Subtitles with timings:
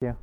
[0.00, 0.14] Yeah.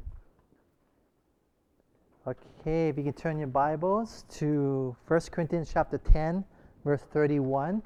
[2.26, 6.44] Okay, if you can turn your Bibles to 1 Corinthians chapter 10,
[6.84, 7.84] verse 31.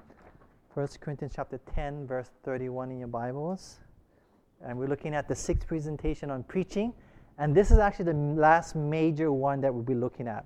[0.73, 3.81] 1 Corinthians chapter 10, verse 31 in your Bibles.
[4.65, 6.93] And we're looking at the sixth presentation on preaching.
[7.37, 10.45] And this is actually the last major one that we'll be looking at.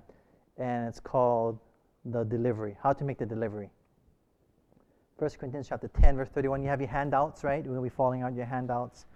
[0.58, 1.60] And it's called
[2.06, 3.70] the delivery, how to make the delivery.
[5.18, 6.64] 1 Corinthians chapter 10, verse 31.
[6.64, 7.64] You have your handouts, right?
[7.64, 9.06] We'll be following out your handouts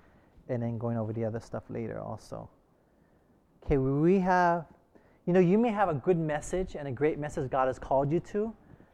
[0.51, 2.49] and then going over the other stuff later also.
[3.65, 4.67] Okay, we have,
[5.27, 8.11] you know, you may have a good message and a great message God has called
[8.11, 8.53] you to,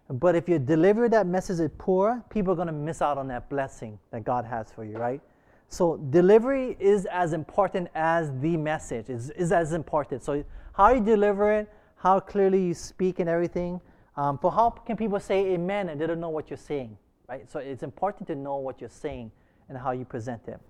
[0.09, 3.27] but if you deliver that message is poor, people are going to miss out on
[3.29, 5.21] that blessing that God has for you, right?
[5.69, 10.23] So delivery is as important as the message is, is as important.
[10.23, 13.81] So how you deliver it, how clearly you speak and everything.
[14.17, 16.97] Um, for how can people say amen and they don't know what you're saying,
[17.29, 17.51] right?
[17.51, 19.33] So it's important to know what you're saying
[19.69, 20.61] and how you present it.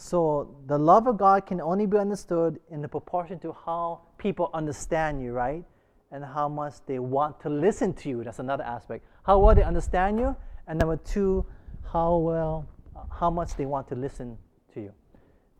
[0.00, 4.48] So the love of God can only be understood in the proportion to how people
[4.54, 5.62] understand you, right?
[6.10, 8.24] And how much they want to listen to you.
[8.24, 9.04] That's another aspect.
[9.24, 10.34] How well they understand you,
[10.66, 11.44] and number two,
[11.92, 12.66] how well,
[13.12, 14.38] how much they want to listen
[14.72, 14.92] to you.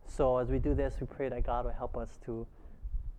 [0.07, 2.47] So as we do this, we pray that God will help us to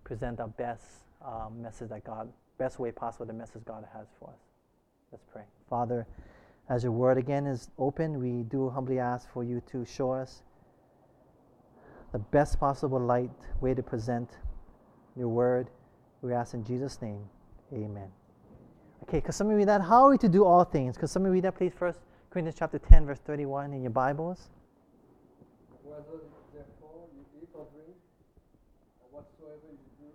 [0.02, 0.84] present our best
[1.24, 4.40] um, message that God, best way possible, the message God has for us.
[5.12, 5.44] Let's pray.
[5.70, 6.04] Father,
[6.68, 10.42] as your word again is open, we do humbly ask for you to show us
[12.12, 14.30] the best possible light way to present
[15.16, 15.68] your word.
[16.20, 17.24] We ask in Jesus' name,
[17.72, 18.08] amen.
[19.02, 20.94] Okay, because some of you read that, how are we to do all things?
[20.96, 21.98] Because some of you read that, please, First
[22.30, 24.50] Corinthians chapter 10, verse 31 in your Bibles.
[25.82, 26.02] Whether
[26.54, 27.96] therefore you eat or drink,
[29.00, 30.06] or whatsoever you do,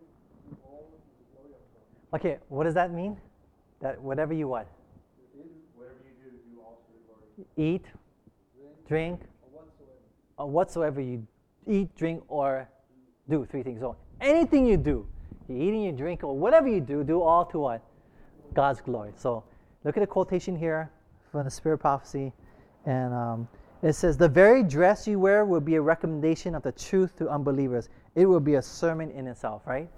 [0.50, 2.20] do all to the glory of God.
[2.20, 3.18] Okay, what does that mean?
[3.82, 4.68] That whatever you what?
[5.36, 7.76] You eat, Whatever you do, do all to the glory.
[7.76, 7.86] Eat,
[8.88, 10.00] drink, drink, or whatsoever.
[10.38, 11.28] or whatsoever you
[11.68, 12.70] eat, drink, or
[13.30, 13.46] do.
[13.46, 13.80] Three things.
[13.80, 15.08] So anything you do,
[15.48, 17.82] you eating, you drink, or whatever you do, do all to what?
[18.54, 19.12] God's glory.
[19.16, 19.44] So
[19.84, 20.92] look at the quotation here
[21.32, 22.34] from the Spirit Prophecy.
[22.86, 23.48] And um,
[23.84, 27.30] it says, The very dress you wear will be a recommendation of the truth to
[27.30, 27.90] unbelievers.
[28.16, 29.90] It will be a sermon in itself, right?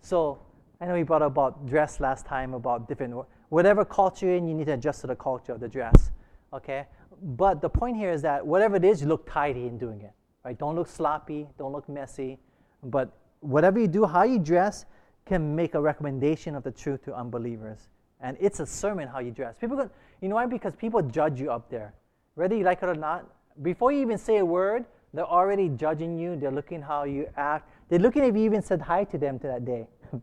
[0.00, 0.38] So
[0.80, 3.14] I know we brought up about dress last time, about different,
[3.48, 6.10] whatever culture you're in, you need to adjust to the culture of the dress,
[6.52, 6.86] okay?
[7.22, 10.12] But the point here is that whatever it is, you look tidy in doing it,
[10.46, 10.56] right?
[10.56, 12.38] Don't look sloppy, don't look messy.
[12.84, 14.84] But whatever you do, how you dress
[15.26, 17.88] can make a recommendation of the truth to unbelievers.
[18.20, 19.56] And it's a sermon how you dress.
[19.60, 19.90] People, go,
[20.20, 20.46] you know why?
[20.46, 21.94] Because people judge you up there,
[22.36, 23.26] whether you like it or not.
[23.62, 26.36] Before you even say a word, they're already judging you.
[26.36, 27.68] They're looking how you act.
[27.88, 29.88] They're looking if you even said hi to them to that day.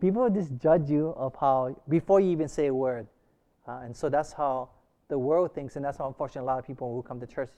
[0.00, 3.06] people just judge you of how before you even say a word.
[3.68, 4.70] Uh, and so that's how
[5.06, 7.50] the world thinks, and that's how unfortunately a lot of people who come to church,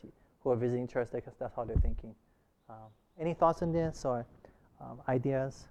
[0.43, 2.15] who are visiting church, because that's how they're thinking.
[2.69, 2.77] Um,
[3.19, 4.27] any thoughts on this or
[4.81, 5.69] um, ideas?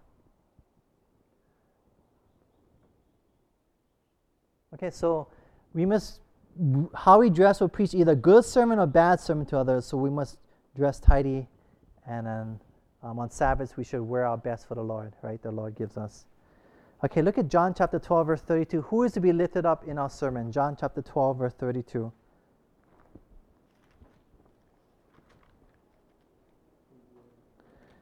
[4.74, 5.28] Okay, so
[5.74, 6.22] we must,
[6.96, 9.86] how we dress will preach either good sermon or bad sermon to others.
[9.86, 10.38] So we must
[10.76, 11.48] dress tidy,
[12.08, 12.60] and then
[13.04, 15.42] um, on Sabbaths we should wear our best for the Lord, right?
[15.42, 16.26] The Lord gives us.
[17.04, 18.82] Okay, look at John chapter 12, verse 32.
[18.84, 20.52] Who is to be lifted up in our sermon?
[20.52, 22.12] John chapter 12, verse 32.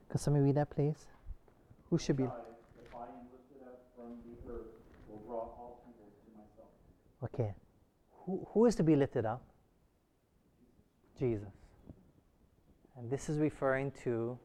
[0.09, 1.05] Could somebody read that, please?
[1.89, 2.23] Who should be?
[2.23, 2.29] If
[2.95, 4.65] I am lifted up from the earth,
[5.07, 6.69] will draw all people to myself.
[7.23, 7.53] Okay.
[8.25, 9.41] Who, who is to be lifted up?
[11.17, 11.47] Jesus.
[12.97, 14.37] And this is referring to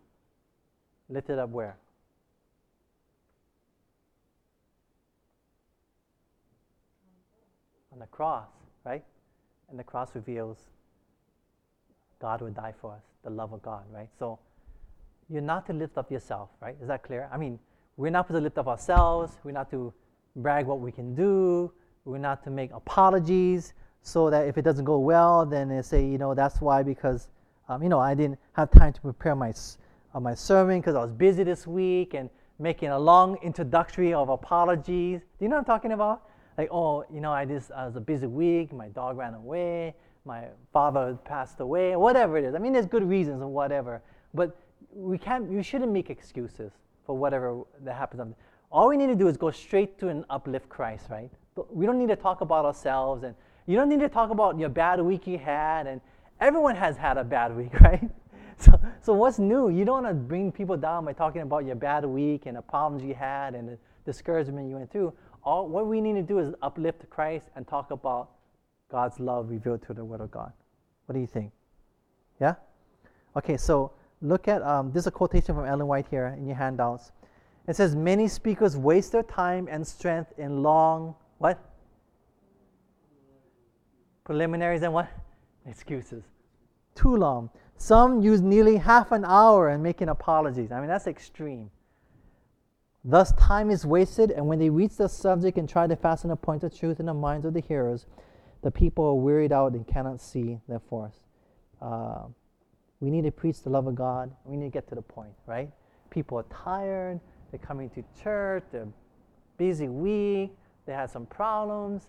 [1.08, 1.76] lifted up where?
[7.92, 8.48] On the cross,
[8.84, 9.04] right?
[9.70, 10.58] And the cross reveals
[12.20, 14.08] God would die for us, the love of God, right?
[14.18, 14.38] So
[15.28, 16.76] you're not to lift up yourself, right?
[16.80, 17.28] Is that clear?
[17.32, 17.58] I mean,
[17.96, 19.92] we're not to lift up ourselves, we're not to
[20.36, 21.72] brag what we can do,
[22.04, 26.04] we're not to make apologies so that if it doesn't go well, then they say,
[26.04, 27.28] you know, that's why because,
[27.68, 29.54] um, you know, I didn't have time to prepare my,
[30.14, 32.28] uh, my sermon because I was busy this week and
[32.58, 35.20] making a long introductory of apologies.
[35.20, 36.28] Do you know what I'm talking about?
[36.58, 39.94] Like, oh, you know, I just, I was a busy week, my dog ran away,
[40.24, 42.54] my father passed away, whatever it is.
[42.54, 44.02] I mean, there's good reasons and whatever.
[44.34, 44.56] But
[44.94, 46.72] we can't, we shouldn't make excuses
[47.04, 48.34] for whatever that happens.
[48.70, 51.30] All we need to do is go straight to and uplift Christ, right?
[51.70, 53.34] We don't need to talk about ourselves, and
[53.66, 56.00] you don't need to talk about your bad week you had, and
[56.40, 58.10] everyone has had a bad week, right?
[58.56, 59.68] So, so what's new?
[59.68, 62.62] You don't want to bring people down by talking about your bad week and the
[62.62, 65.12] problems you had and the discouragement you went through.
[65.42, 68.30] All what we need to do is uplift Christ and talk about
[68.90, 70.52] God's love revealed through the Word of God.
[71.06, 71.52] What do you think?
[72.40, 72.54] Yeah?
[73.36, 73.92] Okay, so
[74.24, 77.12] look at um, this is a quotation from Ellen White here in your handouts.
[77.68, 81.58] It says, Many speakers waste their time and strength in long, what?
[84.24, 85.08] Preliminaries and what?
[85.66, 86.24] Excuses.
[86.94, 87.50] Too long.
[87.76, 90.72] Some use nearly half an hour in making apologies.
[90.72, 91.70] I mean, that's extreme.
[93.04, 96.36] Thus, time is wasted, and when they reach the subject and try to fasten a
[96.36, 98.06] point of truth in the minds of the hearers,
[98.62, 101.16] the people are wearied out and cannot see their force.
[101.82, 102.22] Uh,
[103.04, 104.34] we need to preach the love of God.
[104.46, 105.70] We need to get to the point, right?
[106.08, 107.20] People are tired.
[107.50, 108.64] They're coming to church.
[108.72, 108.88] They're
[109.58, 110.52] busy week.
[110.86, 112.06] They had some problems.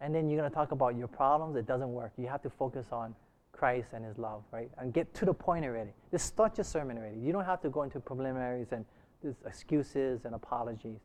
[0.00, 1.56] And then you're going to talk about your problems.
[1.56, 2.12] It doesn't work.
[2.16, 3.14] You have to focus on
[3.52, 4.70] Christ and His love, right?
[4.78, 5.90] And get to the point already.
[6.10, 7.18] Just start your sermon already.
[7.18, 8.86] You don't have to go into preliminaries and
[9.44, 11.00] excuses and apologies.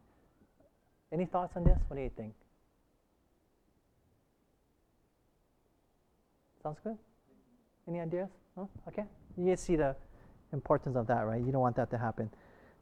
[1.11, 1.79] Any thoughts on this?
[1.89, 2.33] What do you think?
[6.61, 6.97] Sounds good?
[7.89, 8.29] Any ideas?
[8.55, 8.69] No?
[8.87, 9.03] Okay.
[9.37, 9.95] You see the
[10.51, 11.43] importance of that, right?
[11.43, 12.29] You don't want that to happen.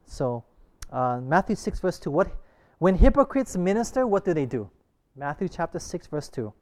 [0.04, 0.44] So,
[0.90, 2.10] uh, Matthew 6, verse 2.
[2.10, 2.30] What,
[2.78, 4.70] when hypocrites minister, what do they do?
[5.16, 6.52] Matthew chapter 6, verse 2.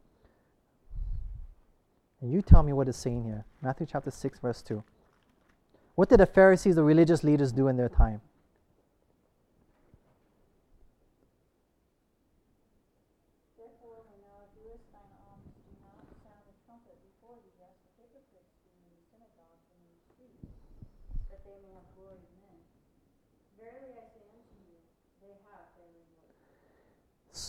[2.20, 3.44] And you tell me what it's saying here.
[3.62, 4.82] Matthew chapter 6, verse 2.
[5.94, 8.20] What did the Pharisees, the religious leaders, do in their time?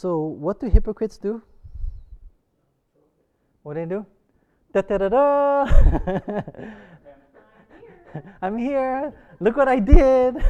[0.01, 1.44] So, what do hypocrites do?
[3.62, 4.03] What do they do?
[4.74, 6.42] Da da da da!
[8.42, 9.13] I'm here.
[9.39, 10.38] Look what I did.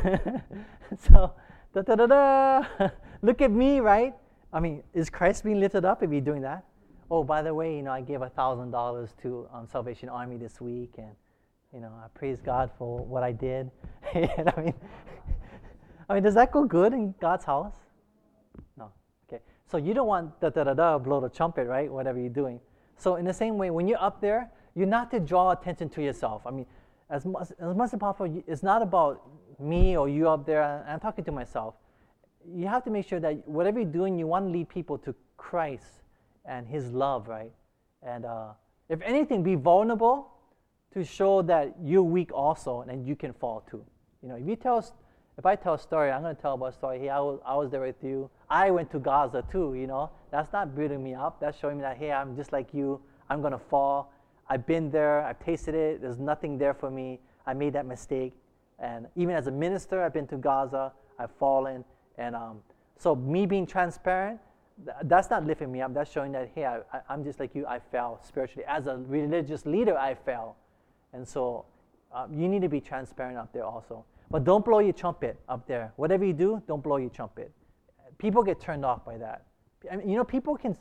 [1.06, 1.34] so,
[1.74, 2.64] da da da da!
[3.22, 4.16] Look at me, right?
[4.54, 6.64] I mean, is Christ being lifted up if you're doing that?
[7.10, 10.38] Oh, by the way, you know, I gave a thousand dollars to um, Salvation Army
[10.38, 11.12] this week, and
[11.74, 13.70] you know, I praise God for what I did.
[14.16, 14.74] I mean,
[16.08, 17.76] I mean, does that go good in God's house?
[19.72, 21.90] So you don't want da da da da blow the trumpet, right?
[21.90, 22.60] Whatever you're doing.
[22.98, 26.04] So in the same way, when you're up there, you're not to draw attention to
[26.04, 26.42] yourself.
[26.46, 26.66] I mean,
[27.10, 29.22] as much as much as possible, it's not about
[29.60, 30.62] me or you up there.
[30.86, 31.76] I'm talking to myself.
[32.54, 35.16] You have to make sure that whatever you're doing, you want to lead people to
[35.38, 36.04] Christ
[36.44, 37.54] and His love, right?
[38.04, 38.50] And uh,
[38.90, 40.34] if anything, be vulnerable
[40.94, 43.86] to show that you're weak also, and you can fall too.
[44.22, 44.84] You know, if you tell
[45.38, 47.00] if I tell a story, I'm going to tell about a story.
[47.00, 48.30] Hey, I was, I was there with you.
[48.52, 50.12] I went to Gaza too, you know.
[50.30, 51.40] That's not building me up.
[51.40, 53.00] That's showing me that, hey, I'm just like you.
[53.30, 54.12] I'm going to fall.
[54.50, 55.22] I've been there.
[55.22, 56.02] I've tasted it.
[56.02, 57.22] There's nothing there for me.
[57.48, 58.34] I made that mistake.
[58.78, 60.92] And even as a minister, I've been to Gaza.
[61.18, 61.86] I've fallen.
[62.18, 62.58] And um,
[62.98, 64.42] so, me being transparent,
[64.84, 65.94] th- that's not lifting me up.
[65.94, 67.66] That's showing that, hey, I, am just like you.
[67.66, 68.66] I fell spiritually.
[68.68, 70.58] As a religious leader, I fell.
[71.14, 71.66] And so,
[72.14, 74.04] uh, you need to be transparent up there also.
[74.30, 75.94] But don't blow your trumpet up there.
[75.96, 77.54] Whatever you do, don't blow your trumpet.
[78.18, 79.46] People get turned off by that.
[79.92, 80.78] I mean, you know, people can,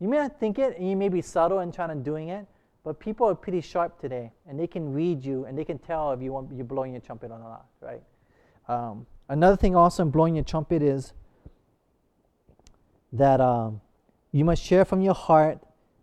[0.00, 2.46] you may not think it, and you may be subtle in trying to doing it,
[2.84, 6.12] but people are pretty sharp today, and they can read you, and they can tell
[6.12, 8.02] if you want you're blowing your trumpet on or not, right?
[8.68, 11.12] Um, another thing also in blowing your trumpet is
[13.12, 13.80] that um,
[14.32, 15.58] you must share from your heart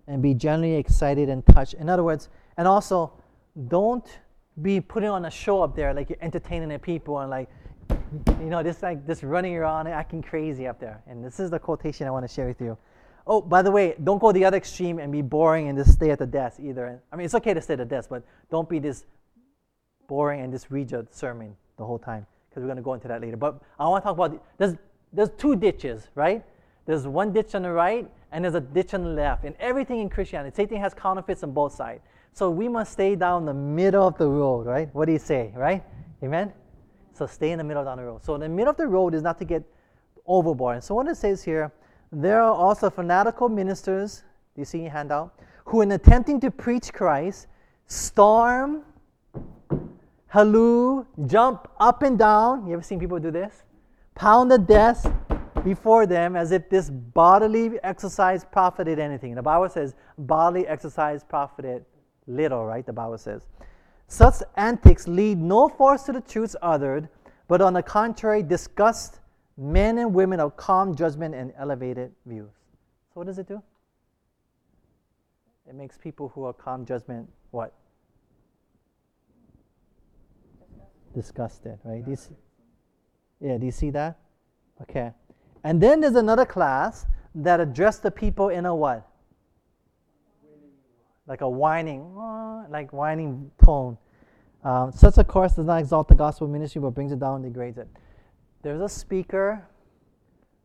[0.07, 1.73] and be genuinely excited and touched.
[1.73, 3.13] In other words, and also
[3.67, 4.07] don't
[4.61, 7.49] be putting on a show up there, like you're entertaining the people and like,
[8.39, 11.01] you know, just like just running around and acting crazy up there.
[11.07, 12.77] And this is the quotation I want to share with you.
[13.27, 16.09] Oh, by the way, don't go the other extreme and be boring and just stay
[16.09, 17.01] at the desk either.
[17.11, 19.05] I mean, it's okay to stay at the desk, but don't be this
[20.07, 23.07] boring and just read your sermon the whole time because we're going to go into
[23.07, 23.37] that later.
[23.37, 24.75] But I want to talk about there's
[25.13, 26.43] there's two ditches, right?
[26.85, 29.43] There's one ditch on the right and there's a ditch on the left.
[29.43, 32.01] And everything in Christianity, Satan has counterfeits on both sides.
[32.33, 34.89] So we must stay down the middle of the road, right?
[34.93, 35.83] What do you say, right?
[36.23, 36.53] Amen?
[37.19, 38.23] So stay in the middle down the road.
[38.23, 39.61] So in the middle of the road is not to get
[40.25, 40.75] overboard.
[40.75, 41.69] And so what it says here,
[42.13, 44.23] there are also fanatical ministers,
[44.55, 47.47] do you see your handout, who in attempting to preach Christ,
[47.87, 48.83] storm,
[50.27, 52.65] halloo, jump up and down.
[52.65, 53.63] You ever seen people do this?
[54.15, 55.11] Pound the desk
[55.65, 59.35] before them as if this bodily exercise profited anything.
[59.35, 61.83] The Bible says bodily exercise profited
[62.27, 62.85] little, right?
[62.85, 63.41] The Bible says.
[64.09, 67.07] Such antics lead no force to the truths uttered,
[67.47, 69.19] but on the contrary, disgust
[69.55, 72.49] men and women of calm judgment and elevated views.
[73.13, 73.61] So, what does it do?
[75.67, 77.73] It makes people who are calm judgment what?
[81.13, 82.03] Disgusted, right?
[82.03, 82.35] Do see,
[83.39, 84.17] yeah, do you see that?
[84.81, 85.11] Okay.
[85.63, 89.08] And then there's another class that address the people in a what?
[91.29, 92.15] Like a whining,
[92.69, 93.97] like whining tone.
[94.63, 97.43] Um, such a course does not exalt the gospel ministry, but brings it down and
[97.45, 97.87] degrades it.
[98.63, 99.63] There's a speaker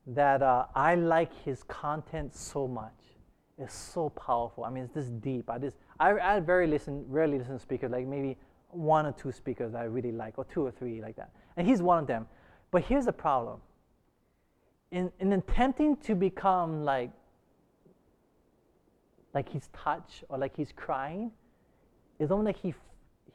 [0.06, 2.94] that uh, I like his content so much.
[3.58, 4.64] It's so powerful.
[4.64, 5.48] I mean, it's this deep.
[5.48, 8.36] I just I, I very listen rarely listen to speakers like maybe
[8.70, 11.30] one or two speakers I really like, or two or three like that.
[11.56, 12.26] And he's one of them.
[12.72, 13.60] But here's the problem.
[14.90, 17.12] In in attempting to become like
[19.34, 21.30] like he's touched or like he's crying,
[22.18, 22.74] it's almost like he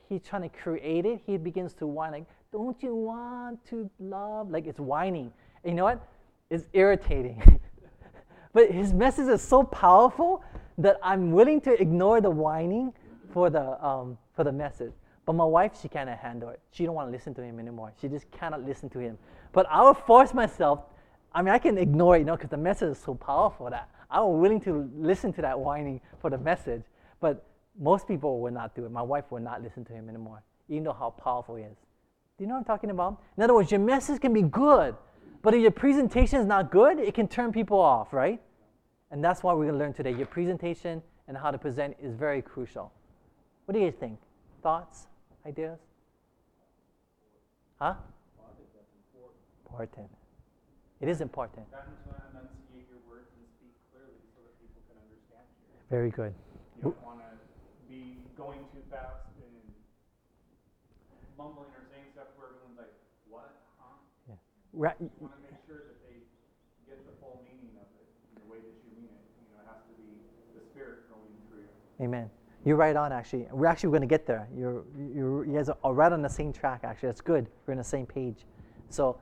[0.08, 1.22] he's trying to create it.
[1.25, 5.32] He begins to whine like, "Don't you want to love?" Like it's whining.
[5.63, 6.01] And you know what?
[6.50, 7.60] It's irritating.
[8.53, 10.44] but his message is so powerful
[10.77, 12.94] that I'm willing to ignore the whining
[13.34, 14.94] for the um, for the message.
[15.25, 16.60] But my wife, she cannot handle it.
[16.72, 17.94] She don't want to listen to him anymore.
[18.01, 19.18] She just cannot listen to him.
[19.51, 20.79] But I will force myself.
[21.36, 23.89] I mean, I can ignore it, you know, because the message is so powerful that
[24.10, 26.84] I'm willing to listen to that whining for the message.
[27.20, 27.46] But
[27.80, 28.92] most people will not do it.
[28.92, 31.78] My wife will not listen to him anymore, even though how powerful he is.
[32.38, 33.22] Do you know what I'm talking about?
[33.38, 34.96] In other words, your message can be good,
[35.42, 38.42] but if your presentation is not good, it can turn people off, right?
[39.12, 40.13] And that's why we're going to learn today.
[40.13, 42.92] Your presentation and how to present is very crucial.
[43.66, 44.20] What do you think?
[44.63, 45.08] Thoughts?
[45.46, 45.80] Ideas?
[47.78, 47.96] Huh?
[49.66, 50.10] Important.
[51.00, 51.72] It is important.
[51.72, 55.78] That to enunciate your words and speak clearly so that people can understand you.
[55.89, 56.34] Very good.
[56.77, 57.34] You don't want to
[57.89, 59.74] be going too fast and
[61.36, 62.93] mumbling or saying stuff where everyone's like,
[63.27, 63.58] what?
[63.81, 64.38] Huh?
[64.74, 64.93] Right.
[65.01, 66.22] You want to make sure that they
[66.86, 69.25] get the full meaning of it in the way that you mean it.
[69.41, 70.22] You know, it has to be
[70.53, 72.05] the Spirit flowing through you.
[72.05, 72.29] Amen.
[72.65, 73.48] You're right on, actually.
[73.50, 74.48] We're actually going to get there.
[74.55, 77.10] You're, you're, you guys are right on the same track, actually.
[77.10, 77.50] That's good.
[77.65, 78.46] We're on the same page.
[78.89, 79.17] So,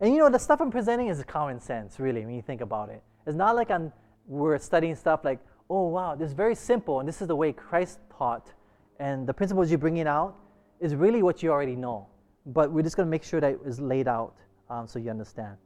[0.00, 2.88] and you know, the stuff I'm presenting is common sense, really, when you think about
[2.88, 3.02] it.
[3.28, 3.92] It's not like I'm,
[4.26, 5.38] we're studying stuff like,
[5.70, 8.52] oh, wow, this is very simple, and this is the way Christ taught.
[8.98, 10.36] And the principles you're bringing out
[10.80, 12.06] is really what you already know.
[12.46, 14.34] But we're just going to make sure that it is laid out
[14.70, 15.56] um, so you understand.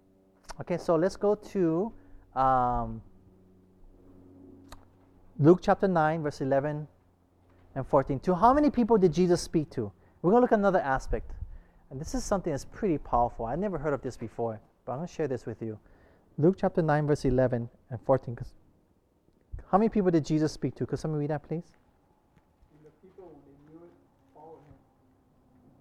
[0.61, 1.93] Okay, so let's go to
[2.35, 3.03] um,
[5.39, 6.87] Luke chapter 9, verse 11
[7.75, 8.21] and 14.
[8.21, 9.93] To how many people did Jesus speak to?
[10.23, 11.33] We're going to look at another aspect.
[11.91, 13.47] And this is something that's pretty powerful.
[13.47, 15.79] I never heard of this before, but I'm going to share this with you.
[16.37, 18.37] Luke chapter 9, verse 11 and 14.
[19.71, 20.87] How many people did Jesus speak to?
[20.87, 21.77] Could someone read that, please?
[22.83, 23.93] The people, when they knew it,
[24.33, 24.79] followed him.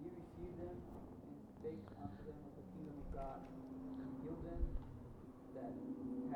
[0.02, 0.76] He received them
[1.24, 3.40] and spake unto them of the kingdom of God,
[3.96, 4.60] and healed them
[5.56, 5.72] that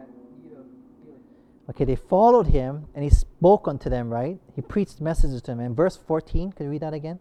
[0.00, 0.08] had
[0.42, 0.64] need of
[1.04, 1.20] healing.
[1.68, 4.40] Okay, they followed him and he spoke unto them, right?
[4.56, 5.60] He preached messages to them.
[5.60, 7.18] And verse 14, can you read that again?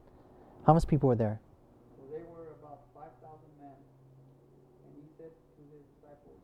[0.65, 1.41] How many people were there?
[1.97, 3.75] So they were about five thousand men.
[4.85, 6.39] And he said to his disciples,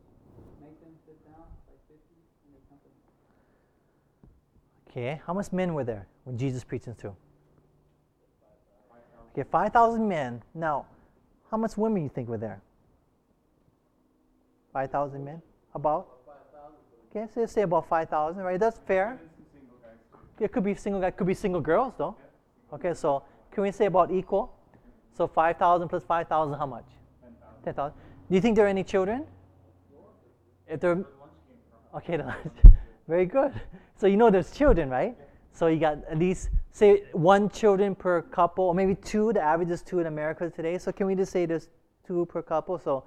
[0.60, 2.98] Make them sit down by fifty in the company.
[4.98, 7.14] Okay, how much men were there when Jesus preached to?
[9.30, 10.42] Okay, 5,000 men.
[10.52, 10.86] Now,
[11.52, 12.60] how much women you think were there?
[14.72, 15.40] 5,000 men?
[15.72, 16.08] About?
[17.10, 18.58] Okay, so say about 5,000, right?
[18.58, 19.20] That's fair.
[20.40, 22.16] It could be single guy, could be single girls though.
[22.72, 24.52] Okay, so can we say about equal?
[25.16, 26.86] So 5,000 plus 5,000, how much?
[27.62, 27.92] 10,000.
[28.28, 29.26] Do you think there are any children?
[30.66, 31.04] If there,
[31.94, 32.18] okay,
[33.08, 33.52] very good.
[33.98, 35.16] So you know there's children, right?
[35.52, 39.32] So you got at least say one children per couple, or maybe two.
[39.32, 40.78] The average is two in America today.
[40.78, 41.68] So can we just say there's
[42.06, 42.78] two per couple?
[42.78, 43.04] So,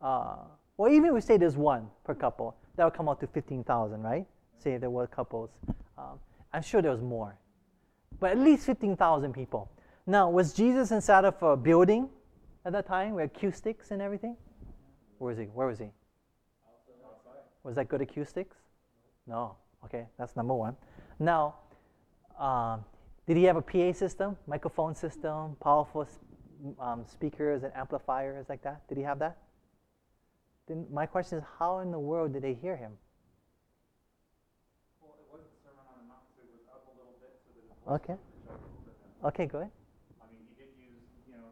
[0.00, 0.36] uh,
[0.78, 4.02] or even if we say there's one per couple, that would come out to 15,000,
[4.02, 4.26] right?
[4.58, 5.50] Say there were couples.
[5.98, 6.18] Um,
[6.54, 7.36] I'm sure there was more,
[8.18, 9.70] but at least 15,000 people.
[10.06, 12.08] Now, was Jesus inside of a building
[12.64, 14.36] at that time with acoustics and everything?
[15.18, 15.44] Where was he?
[15.44, 15.90] Where was he?
[17.62, 18.56] Was that good acoustics?
[19.26, 19.56] No.
[19.84, 20.76] Okay, that's number one.
[21.18, 21.54] Now,
[22.38, 22.84] um,
[23.26, 26.06] did he have a PA system, microphone system, powerful
[26.78, 28.86] um, speakers and amplifiers like that?
[28.88, 29.38] Did he have that?
[30.68, 32.92] Then my question is, how in the world did they hear him?
[35.02, 37.50] Well, it wasn't Sermon on the Mount, so it was up a little bit so
[37.58, 38.14] that his voice Okay.
[38.14, 39.66] wasn't shouted, but, Okay, good.
[40.22, 41.50] I mean, he did use, you know,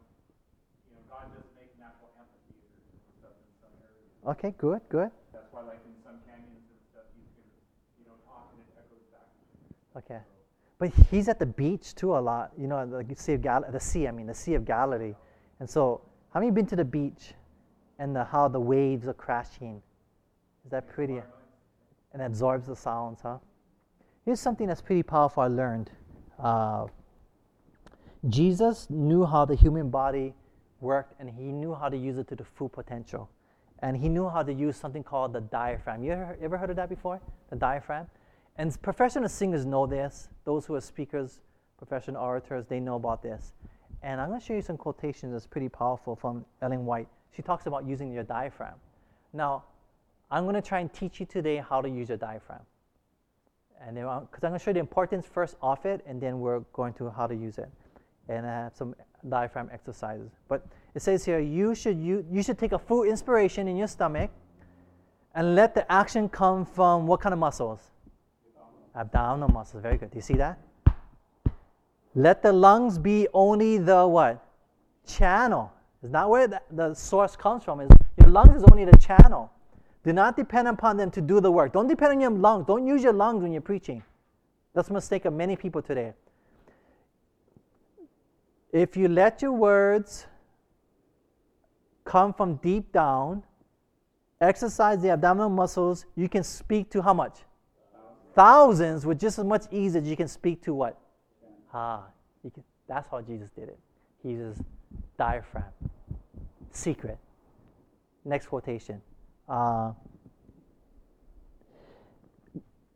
[0.87, 4.07] you know, God does make natural amphitheaters and stuff in some areas.
[4.39, 5.11] Okay, good, good.
[5.35, 7.43] That's why, like in some canyons and stuff, you can,
[7.99, 9.27] you know, talk and it echoes back.
[9.99, 10.21] Okay.
[10.79, 13.81] But he's at the beach too a lot, you know, the Sea of Gal- the
[13.81, 15.15] sea, I mean, the Sea of Galilee.
[15.59, 16.01] And so,
[16.33, 17.35] how many been to the beach
[17.99, 19.83] and the, how the waves are crashing?
[20.65, 21.21] Is that pretty?
[22.13, 23.39] And absorbs the sounds, huh?
[24.25, 25.91] Here's something that's pretty powerful I learned.
[26.39, 26.87] Uh,
[28.29, 30.35] Jesus knew how the human body
[30.81, 33.29] worked and he knew how to use it to the full potential.
[33.81, 36.05] And he knew how to use something called the diaphragm.
[36.05, 37.21] You ever, ever heard of that before?
[37.51, 38.07] The diaphragm?
[38.59, 40.29] And professional singers know this.
[40.45, 41.41] Those who are speakers,
[41.79, 43.53] professional orators, they know about this.
[44.03, 47.09] And I'm going to show you some quotations that's pretty powerful from Ellen White.
[47.35, 48.75] She talks about using your diaphragm.
[49.33, 49.65] Now,
[50.31, 52.61] I'm going to try and teach you today how to use your diaphragm.
[53.81, 56.41] And because uh, I'm going to show you the importance first of it, and then
[56.41, 57.71] we're going to how to use it.
[58.29, 58.95] And I have some
[59.29, 60.33] diaphragm exercises.
[60.49, 63.87] But it says here, you should, you, you should take a full inspiration in your
[63.87, 64.31] stomach
[65.35, 67.93] and let the action come from what kind of muscles?
[68.99, 69.83] Abdominal muscles.
[69.83, 70.11] Very good.
[70.11, 70.59] Do you see that?
[72.15, 74.45] Let the lungs be only the what?
[75.07, 75.73] Channel.
[76.03, 77.81] It's not where the, the source comes from.
[77.81, 79.53] It's, your lungs is only the channel.
[80.05, 81.73] Do not depend upon them to do the work.
[81.73, 82.67] Don't depend on your lungs.
[82.67, 84.03] Don't use your lungs when you're preaching.
[84.75, 86.13] That's a mistake of many people today.
[88.73, 90.27] If you let your words
[92.05, 93.43] come from deep down,
[94.41, 97.41] exercise the abdominal muscles, you can speak to how much?
[98.39, 100.97] Thousands with just as much ease as you can speak to what?
[101.75, 102.05] Ah,
[102.41, 103.81] can, that's how Jesus did it.
[104.23, 104.63] He uses
[105.19, 105.65] diaphragm.
[106.71, 107.19] Secret.
[108.25, 109.03] Next quotation.
[109.49, 109.91] Uh,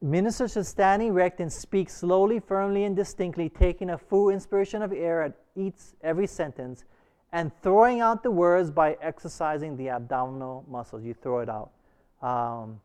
[0.00, 4.92] Ministers should stand erect and speak slowly, firmly, and distinctly, taking a full inspiration of
[4.92, 6.84] air at each every sentence,
[7.32, 11.02] and throwing out the words by exercising the abdominal muscles.
[11.02, 11.72] You throw it out.
[12.22, 12.80] Um,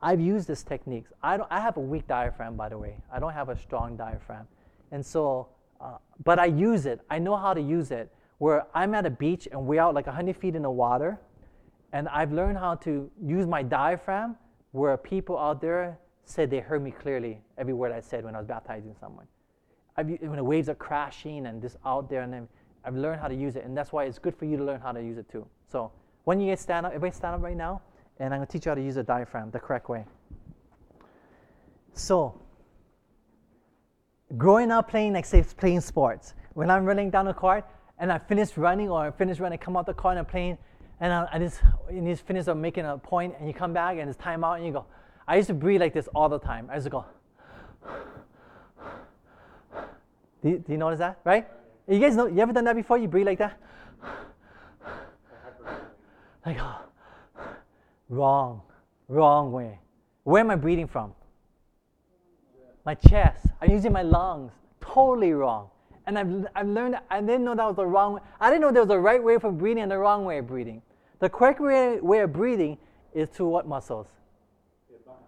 [0.00, 1.06] I've used this technique.
[1.22, 2.96] I, don't, I have a weak diaphragm, by the way.
[3.12, 4.46] I don't have a strong diaphragm.
[4.92, 5.48] And so,
[5.80, 7.00] uh, but I use it.
[7.10, 8.12] I know how to use it.
[8.38, 11.18] Where I'm at a beach and we're out like 100 feet in the water,
[11.92, 14.36] and I've learned how to use my diaphragm
[14.70, 18.38] where people out there said they heard me clearly every word I said when I
[18.38, 19.26] was baptizing someone.
[19.96, 22.46] I've, when the waves are crashing and just out there, and then
[22.84, 24.80] I've learned how to use it, and that's why it's good for you to learn
[24.80, 25.44] how to use it too.
[25.66, 25.90] So
[26.24, 27.82] when you get stand up, everybody stand up right now
[28.20, 30.04] and I'm going to teach you how to use a diaphragm the correct way.
[31.92, 32.40] So,
[34.36, 37.64] growing up playing, like say, playing sports, when I'm running down the court
[37.98, 40.26] and I finish running or I finish running, I come out the court and I'm
[40.26, 40.58] playing,
[41.00, 41.60] and I, I just,
[41.92, 44.66] you just finish making a point and you come back and it's time out and
[44.66, 44.86] you go.
[45.26, 46.68] I used to breathe like this all the time.
[46.70, 47.04] I used to go.
[50.42, 51.46] Do you, do you notice that, right?
[51.88, 52.98] You guys know, you ever done that before?
[52.98, 53.58] You breathe like that?
[56.46, 56.87] Like, oh.
[58.08, 58.62] Wrong.
[59.08, 59.78] Wrong way.
[60.24, 61.14] Where am I breathing from?
[62.84, 63.46] My chest.
[63.60, 64.52] I'm using my lungs.
[64.80, 65.68] Totally wrong.
[66.06, 68.20] And I've, I've learned, I didn't know that was the wrong way.
[68.40, 70.46] I didn't know there was a right way for breathing and the wrong way of
[70.46, 70.80] breathing.
[71.18, 72.78] The correct way, way of breathing
[73.12, 74.06] is through what muscles?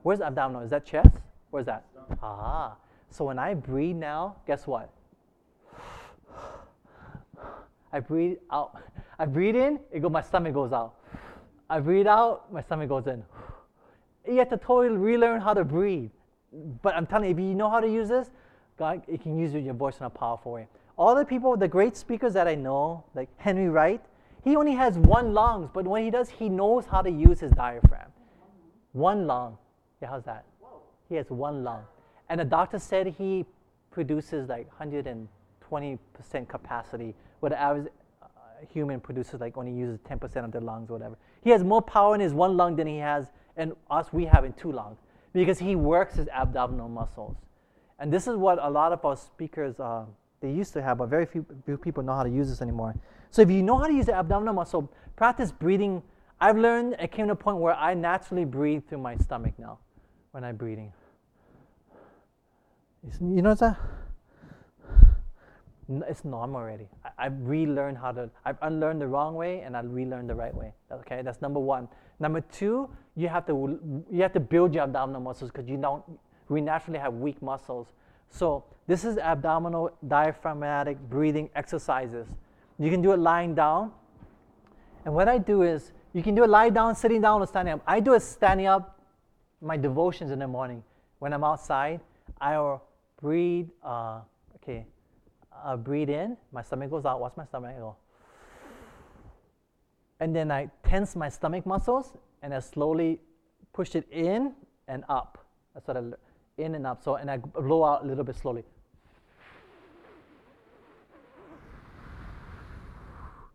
[0.03, 0.63] Where's the abdominal?
[0.63, 1.11] Is that chest?
[1.51, 1.85] Where's that?
[2.23, 2.77] Ah.
[3.11, 4.91] So when I breathe now, guess what?
[7.93, 8.81] I breathe out.
[9.19, 10.95] I breathe in, it go, my stomach goes out.
[11.71, 13.23] I breathe out, my stomach goes in.
[14.27, 16.11] You have to totally relearn how to breathe.
[16.83, 18.31] But I'm telling you, if you know how to use this,
[18.77, 20.67] God, you can use your voice in a powerful way.
[20.99, 24.03] All the people, the great speakers that I know, like Henry Wright,
[24.43, 27.53] he only has one lungs, but when he does, he knows how to use his
[27.53, 28.11] diaphragm.
[28.93, 29.57] One lung.
[30.03, 30.45] Yeah, how's that?
[31.09, 31.85] He has one lung.
[32.29, 33.45] And the doctor said he
[33.93, 35.29] produces like 120%
[36.49, 38.27] capacity, where the average uh,
[38.73, 41.17] human produces like only uses 10% of their lungs or whatever.
[41.43, 43.27] He has more power in his one lung than he has
[43.57, 44.99] in us, we have in two lungs,
[45.33, 47.37] because he works his abdominal muscles.
[47.99, 50.05] And this is what a lot of our speakers, uh,
[50.41, 51.45] they used to have, but very few,
[51.83, 52.95] people know how to use this anymore.
[53.31, 56.03] So if you know how to use the abdominal muscle, practice breathing.
[56.41, 59.79] I've learned, it came to a point where I naturally breathe through my stomach now
[60.33, 60.93] when I'm breathing.
[63.21, 63.79] You know that?
[66.09, 66.89] It's normal already.
[67.19, 70.55] I, have relearned how to, I've unlearned the wrong way and I relearned the right
[70.55, 70.73] way.
[70.93, 71.89] Okay, that's number one.
[72.21, 76.05] Number two, you have to, you have to build your abdominal muscles because you don't,
[76.49, 77.89] we naturally have weak muscles.
[78.31, 82.29] So this is abdominal diaphragmatic breathing exercises.
[82.79, 83.93] You can do it lying down.
[85.05, 87.75] And what I do is, you can do it lying down, sitting down, or standing
[87.75, 87.83] up.
[87.87, 88.99] I do it standing up.
[89.61, 90.83] My devotions in the morning.
[91.19, 92.01] When I'm outside,
[92.41, 92.83] I will
[93.21, 93.69] breathe.
[93.83, 94.21] Uh,
[94.57, 94.87] okay,
[95.65, 97.21] I breathe in, my stomach goes out.
[97.21, 97.97] Watch my stomach go.
[100.21, 103.21] And then I tense my stomach muscles and I slowly
[103.73, 104.53] push it in
[104.89, 105.39] and up.
[105.75, 106.03] That's what I
[106.59, 107.03] in and up.
[107.03, 108.65] So and I blow out a little bit slowly.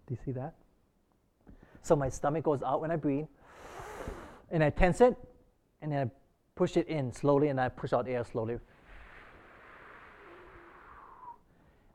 [0.07, 0.53] Do you see that?
[1.81, 3.25] So my stomach goes out when I breathe,
[4.51, 5.15] and I tense it,
[5.81, 6.11] and then I
[6.55, 8.59] push it in slowly, and I push out air slowly.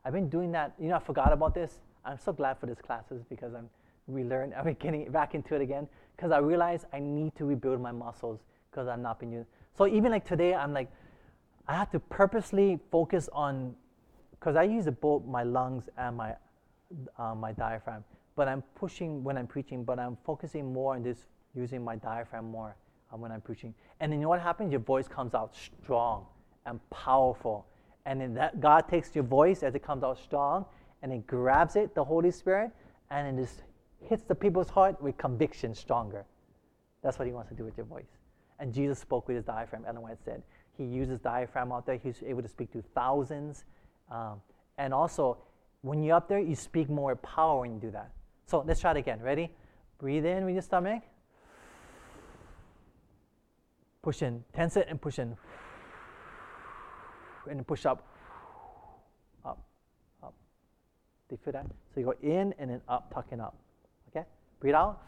[0.03, 0.73] I've been doing that.
[0.79, 1.79] You know, I forgot about this.
[2.03, 3.69] I'm so glad for these classes because I'm
[4.11, 4.57] relearning.
[4.65, 8.39] I'm getting back into it again because I realize I need to rebuild my muscles
[8.69, 9.49] because I'm not being used.
[9.77, 10.89] So even like today, I'm like,
[11.67, 13.75] I have to purposely focus on
[14.31, 16.35] because I use both my lungs and my
[17.17, 18.03] uh, my diaphragm.
[18.35, 22.49] But I'm pushing when I'm preaching, but I'm focusing more on this using my diaphragm
[22.49, 22.75] more
[23.13, 23.73] uh, when I'm preaching.
[23.99, 24.71] And then you know what happens?
[24.71, 26.25] Your voice comes out strong
[26.65, 27.65] and powerful.
[28.05, 30.65] And then that God takes your voice as it comes out strong
[31.03, 32.71] and it grabs it, the Holy Spirit,
[33.09, 33.63] and it just
[34.07, 36.25] hits the people's heart with conviction stronger.
[37.03, 38.17] That's what he wants to do with your voice.
[38.59, 39.85] And Jesus spoke with his diaphragm.
[39.87, 40.43] Ellen White said
[40.77, 41.97] he uses diaphragm out there.
[41.97, 43.65] He's able to speak to thousands.
[44.11, 44.41] Um,
[44.77, 45.37] and also,
[45.81, 48.11] when you're up there, you speak more power when you do that.
[48.45, 49.19] So let's try it again.
[49.21, 49.51] Ready?
[49.97, 51.03] Breathe in with your stomach.
[54.01, 54.43] Push in.
[54.53, 55.37] Tense it and push in.
[57.49, 58.07] And then push up.
[59.43, 59.63] Up.
[60.23, 60.33] Up.
[61.29, 61.65] Do you feel that?
[61.93, 63.55] So you go in and then up, tucking up.
[64.09, 64.25] Okay?
[64.59, 65.01] Breathe out.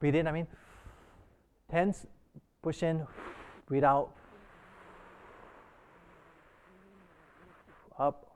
[0.00, 0.46] Breathe in, I mean.
[1.70, 2.06] Tense.
[2.62, 3.06] Push in.
[3.66, 4.10] Breathe out.
[7.98, 8.32] Up.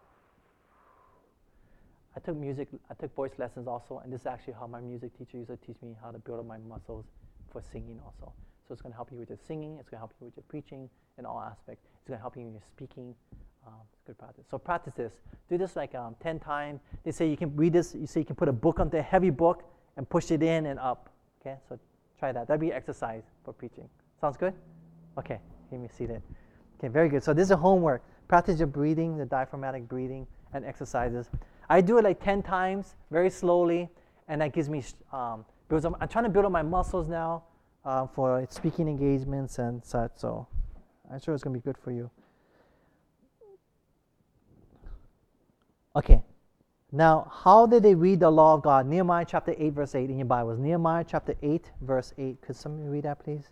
[2.17, 5.17] I took music, I took voice lessons also, and this is actually how my music
[5.19, 7.05] teacher used to teach me how to build up my muscles
[7.53, 8.33] for singing also.
[8.67, 10.37] So it's going to help you with your singing, it's going to help you with
[10.37, 11.87] your preaching in all aspects.
[12.07, 13.17] It's going to help you in your speaking.
[13.67, 14.45] Um, it's good practice.
[14.49, 15.15] So practice this.
[15.51, 16.81] Do this like um, 10 times.
[17.03, 19.03] They say you can read this, you say you can put a book onto a
[19.03, 19.65] heavy book
[19.97, 21.11] and push it in and up.
[21.41, 21.77] Okay, so
[22.21, 22.47] try that.
[22.47, 23.89] That'd be exercise for preaching.
[24.21, 24.55] Sounds good?
[25.19, 25.41] Okay,
[25.73, 26.23] let me see that.
[26.79, 27.25] Okay, very good.
[27.25, 28.05] So this is homework.
[28.29, 31.29] Practice your breathing, the diaphragmatic breathing, and exercises.
[31.69, 33.91] I do it like 10 times, very slowly,
[34.29, 37.43] and that gives me, um, because I'm, I'm trying to build up my muscles now
[37.85, 40.47] uh, for speaking engagements and such, so
[41.13, 42.11] I'm sure it's going to be good for you.
[45.95, 46.21] Okay,
[46.93, 48.87] now how did they read the law of God?
[48.87, 50.59] Nehemiah chapter 8, verse 8 in your Bibles.
[50.59, 52.41] Nehemiah chapter 8, verse 8.
[52.43, 53.49] Could somebody read that, please?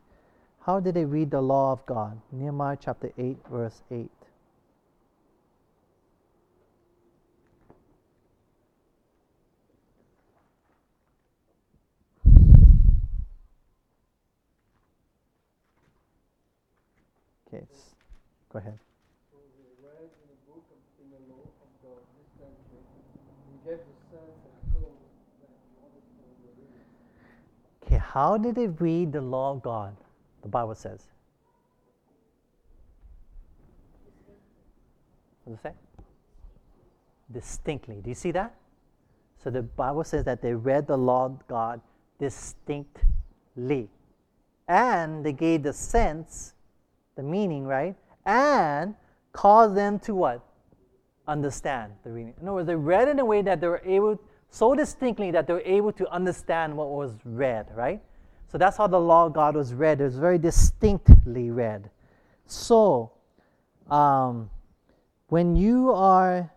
[0.61, 2.21] How did they read the law of God?
[2.33, 4.11] Nehemiah chapter 8, verse 8.
[17.55, 17.67] Okay,
[18.53, 18.79] go ahead.
[19.31, 22.83] So we read in the book of in the law of God this country.
[23.65, 24.83] Gave the sense and
[25.41, 26.83] that he wanted to know the reading.
[27.87, 29.97] Okay, how did they read the law of God?
[30.43, 31.07] The Bible says.
[35.45, 35.75] What does it say?
[37.33, 38.01] Distinctly.
[38.03, 38.55] Do you see that?
[39.43, 41.81] So the Bible says that they read the law of God
[42.19, 43.89] distinctly.
[44.67, 46.54] And they gave the sense,
[47.17, 47.95] the meaning, right?
[48.27, 48.95] And
[49.33, 50.45] caused them to what?
[51.27, 52.35] Understand the reading.
[52.41, 55.47] In other words, they read in a way that they were able, so distinctly that
[55.47, 58.03] they were able to understand what was read, right?
[58.49, 60.01] So that's how the law of God was read.
[60.01, 61.91] It was very distinctly read.
[62.47, 63.13] So,
[63.91, 64.51] um,
[65.29, 66.53] when you are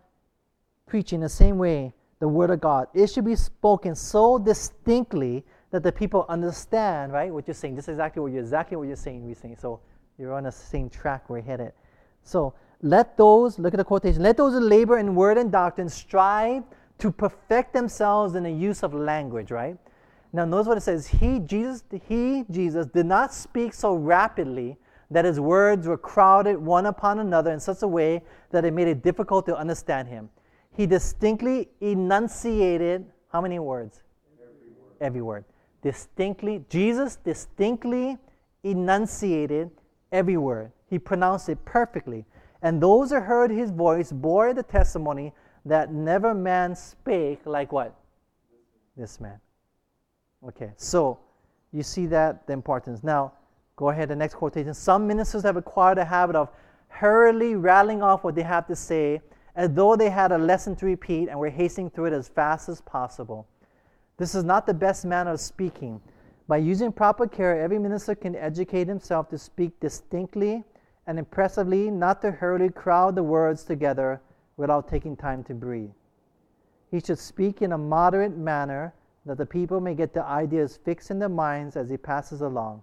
[0.86, 5.82] preaching the same way the word of God, it should be spoken so distinctly that
[5.82, 7.32] the people understand, right?
[7.32, 7.74] What you're saying.
[7.74, 9.26] This is exactly what you're exactly what you're saying.
[9.26, 9.56] We're saying.
[9.60, 9.80] So
[10.18, 11.72] you're on the same track we're headed.
[12.22, 14.22] So let those look at the quotation.
[14.22, 16.64] Let those who labor in word and doctrine strive
[16.98, 19.76] to perfect themselves in the use of language, right?
[20.32, 21.06] Now notice what it says.
[21.06, 24.76] He Jesus he Jesus did not speak so rapidly
[25.10, 28.88] that his words were crowded one upon another in such a way that it made
[28.88, 30.28] it difficult to understand him.
[30.76, 34.02] He distinctly enunciated how many words?
[34.40, 34.94] Every word.
[35.00, 35.44] Every word.
[35.82, 38.18] Distinctly, Jesus distinctly
[38.64, 39.70] enunciated
[40.12, 40.72] every word.
[40.88, 42.24] He pronounced it perfectly.
[42.62, 45.32] And those who heard his voice bore the testimony
[45.64, 47.94] that never man spake like what?
[48.96, 49.38] This man.
[50.46, 51.18] Okay, so
[51.72, 53.04] you see that the importance.
[53.04, 53.32] Now,
[53.76, 54.74] go ahead, the next quotation.
[54.74, 56.48] Some ministers have acquired a habit of
[56.88, 59.20] hurriedly rattling off what they have to say
[59.54, 62.68] as though they had a lesson to repeat and were hastening through it as fast
[62.68, 63.46] as possible.
[64.16, 66.00] This is not the best manner of speaking.
[66.48, 70.64] By using proper care, every minister can educate himself to speak distinctly
[71.06, 74.22] and impressively, not to hurriedly crowd the words together
[74.56, 75.90] without taking time to breathe.
[76.90, 78.94] He should speak in a moderate manner
[79.26, 82.82] that the people may get the ideas fixed in their minds as he passes along.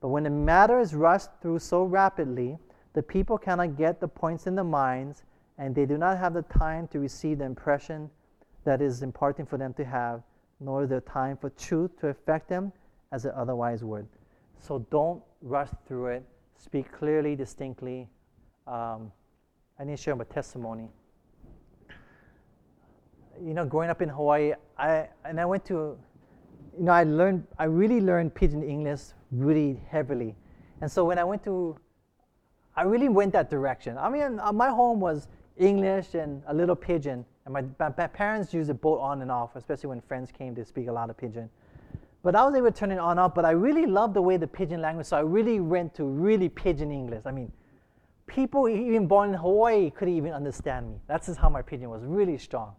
[0.00, 2.58] But when the matter is rushed through so rapidly,
[2.92, 5.24] the people cannot get the points in their minds
[5.58, 8.08] and they do not have the time to receive the impression
[8.62, 10.22] that is important for them to have,
[10.60, 12.72] nor the time for truth to affect them
[13.14, 14.08] as it otherwise would.
[14.58, 16.24] So don't rush through it.
[16.56, 18.08] Speak clearly, distinctly.
[18.66, 19.12] Um,
[19.78, 20.88] I need to share my testimony.
[23.40, 25.74] You know, growing up in Hawaii, I and I went to,
[26.78, 30.36] you know, I learned, I really learned Pidgin English really heavily,
[30.80, 31.76] and so when I went to,
[32.76, 33.98] I really went that direction.
[33.98, 37.24] I mean, uh, my home was English and a little pidgin.
[37.44, 40.54] And my, my, my parents used it both on and off, especially when friends came
[40.54, 41.48] to speak a lot of pidgin.
[42.24, 44.38] But I was able to turn it on off, but I really loved the way
[44.38, 47.22] the pidgin language, so I really went to really pidgin English.
[47.26, 47.52] I mean,
[48.26, 50.96] people even born in Hawaii couldn't even understand me.
[51.06, 52.72] That's just how my pidgin was really strong.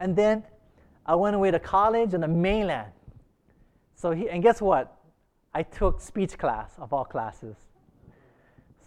[0.00, 0.42] And then
[1.06, 2.90] I went away to college on the mainland.
[3.94, 4.96] So he, and guess what?
[5.54, 7.56] I took speech class of all classes.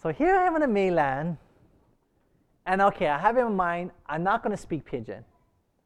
[0.02, 1.38] So here I am on the mainland,
[2.66, 5.24] and okay, I have in mind I'm not going to speak pidgin.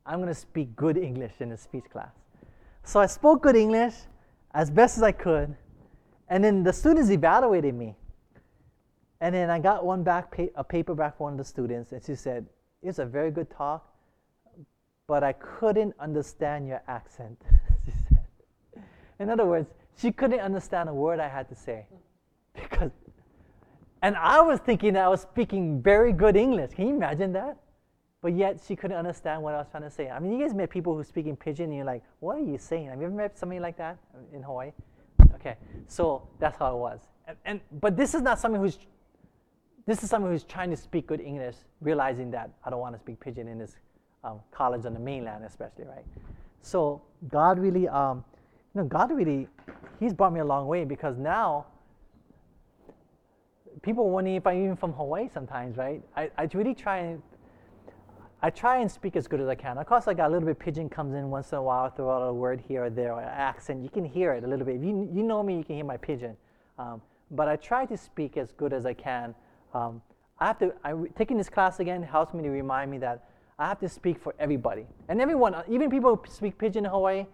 [0.04, 2.14] I'm going to speak good English in the speech class.
[2.88, 3.92] So I spoke good English
[4.54, 5.54] as best as I could,
[6.30, 7.94] and then the students evaluated me.
[9.20, 12.02] And then I got one back, a paper back from one of the students, and
[12.02, 12.46] she said,
[12.82, 13.86] It's a very good talk,
[15.06, 17.38] but I couldn't understand your accent.
[17.84, 18.84] she said.
[19.18, 21.84] In other words, she couldn't understand a word I had to say.
[22.54, 22.90] Because,
[24.00, 26.72] and I was thinking I was speaking very good English.
[26.72, 27.58] Can you imagine that?
[28.20, 30.10] But yet she couldn't understand what I was trying to say.
[30.10, 32.44] I mean, you guys met people who speak in pidgin, and you're like, what are
[32.44, 32.88] you saying?
[32.88, 33.98] Have you ever met somebody like that
[34.32, 34.72] in Hawaii?
[35.34, 37.00] Okay, so that's how it was.
[37.28, 38.78] And, and but this is not somebody who's
[39.86, 42.98] this is someone who's trying to speak good English, realizing that I don't want to
[42.98, 43.76] speak pidgin in this
[44.22, 46.04] um, college on the mainland, especially, right?
[46.60, 48.22] So God really, um,
[48.74, 49.48] you know, God really,
[49.98, 51.66] He's brought me a long way because now
[53.80, 56.02] people wonder if I'm even from Hawaii sometimes, right?
[56.14, 57.22] I, I really try and
[58.40, 59.78] I try and speak as good as I can.
[59.78, 62.10] Of course, I got a little bit pidgin comes in once in a while, throw
[62.10, 63.82] out a word here or there, or an accent.
[63.82, 64.76] You can hear it a little bit.
[64.76, 66.36] If you, you know me, you can hear my pidgin.
[66.78, 69.34] Um, but I try to speak as good as I can
[69.74, 70.02] um,
[70.40, 73.66] I have to, I, taking this class again helps me to remind me that I
[73.66, 74.86] have to speak for everybody.
[75.08, 77.26] And everyone, uh, even people who speak pidgin in Hawaii,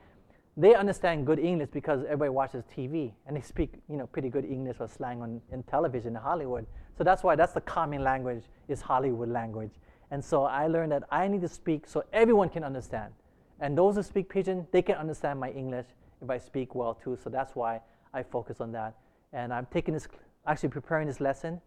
[0.57, 4.45] they understand good English because everybody watches TV and they speak, you know, pretty good
[4.45, 6.67] English or slang on in television in Hollywood.
[6.97, 9.73] So that's why that's the common language is Hollywood language.
[10.15, 13.13] And so I learned that I need to speak so everyone can understand.
[13.59, 15.87] And those who speak pidgin, they can understand my English
[16.23, 17.19] if I speak well too.
[17.21, 17.81] So that's why
[18.13, 18.95] I focus on that.
[19.33, 20.07] And I'm taking this,
[20.47, 21.61] actually preparing this lesson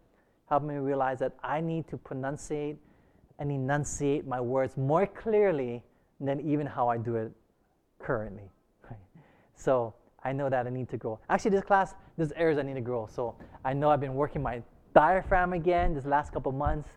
[0.48, 2.78] helped me realize that I need to pronunciate
[3.38, 5.82] and enunciate my words more clearly
[6.18, 7.30] than even how I do it
[7.98, 8.50] currently.
[9.56, 9.92] So
[10.24, 11.18] I know that I need to grow.
[11.28, 13.08] Actually, this class, there's areas I need to grow.
[13.12, 14.62] So I know I've been working my
[14.94, 16.88] diaphragm again this last couple months,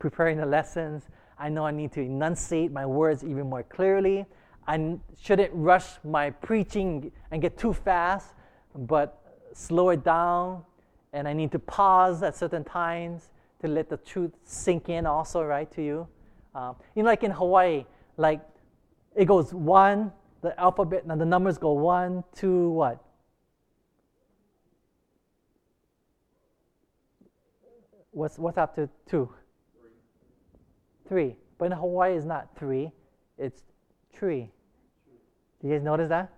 [0.00, 1.04] preparing the lessons.
[1.38, 4.26] I know I need to enunciate my words even more clearly.
[4.66, 8.34] I shouldn't rush my preaching and get too fast,
[8.74, 10.64] but slow it down
[11.12, 15.42] and I need to pause at certain times to let the truth sink in also,
[15.42, 16.08] right, to you.
[16.54, 17.84] Um, you know, like in Hawaii,
[18.16, 18.40] like
[19.14, 23.04] it goes one, the alphabet, and the numbers go one, two, what?
[28.12, 29.30] What's, what's after two?
[31.10, 31.30] Three.
[31.30, 31.36] Three.
[31.58, 32.90] But in Hawaii, it's not three,
[33.36, 33.64] it's
[34.14, 34.50] tree.
[35.60, 36.32] Do you guys notice that?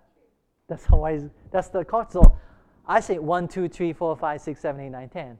[0.67, 2.11] That's Hawaii's, that's the culture.
[2.11, 2.37] So
[2.85, 5.37] I say 1, 2, 3, 4, 5, 6, 7, 8, 9, 10.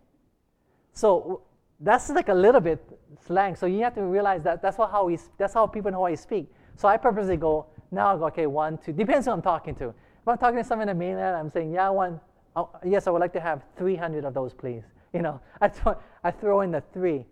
[0.94, 1.42] So
[1.82, 2.82] that's like a little bit
[3.28, 3.58] slang.
[3.58, 6.16] So you have to realize that that's what, how we, that's how people in Hawaii
[6.16, 6.50] speak.
[6.78, 9.90] So I purposely go, now I go, okay, 1, 2, depends who I'm talking to.
[9.90, 12.22] If I'm talking to someone in the mainland, I'm saying, yeah, one,
[12.56, 14.84] oh, yes, I would like to have 300 of those, please.
[15.12, 17.26] You know, I, th- I throw in the 3.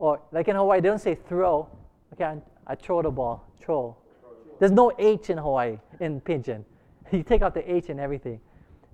[0.00, 1.68] Or like in Hawaii, they don't say throw.
[2.14, 3.96] Okay, I, throw the ball, throw.
[4.58, 6.64] There's no H in Hawaii, in Pidgin.
[7.12, 8.40] You take out the H and everything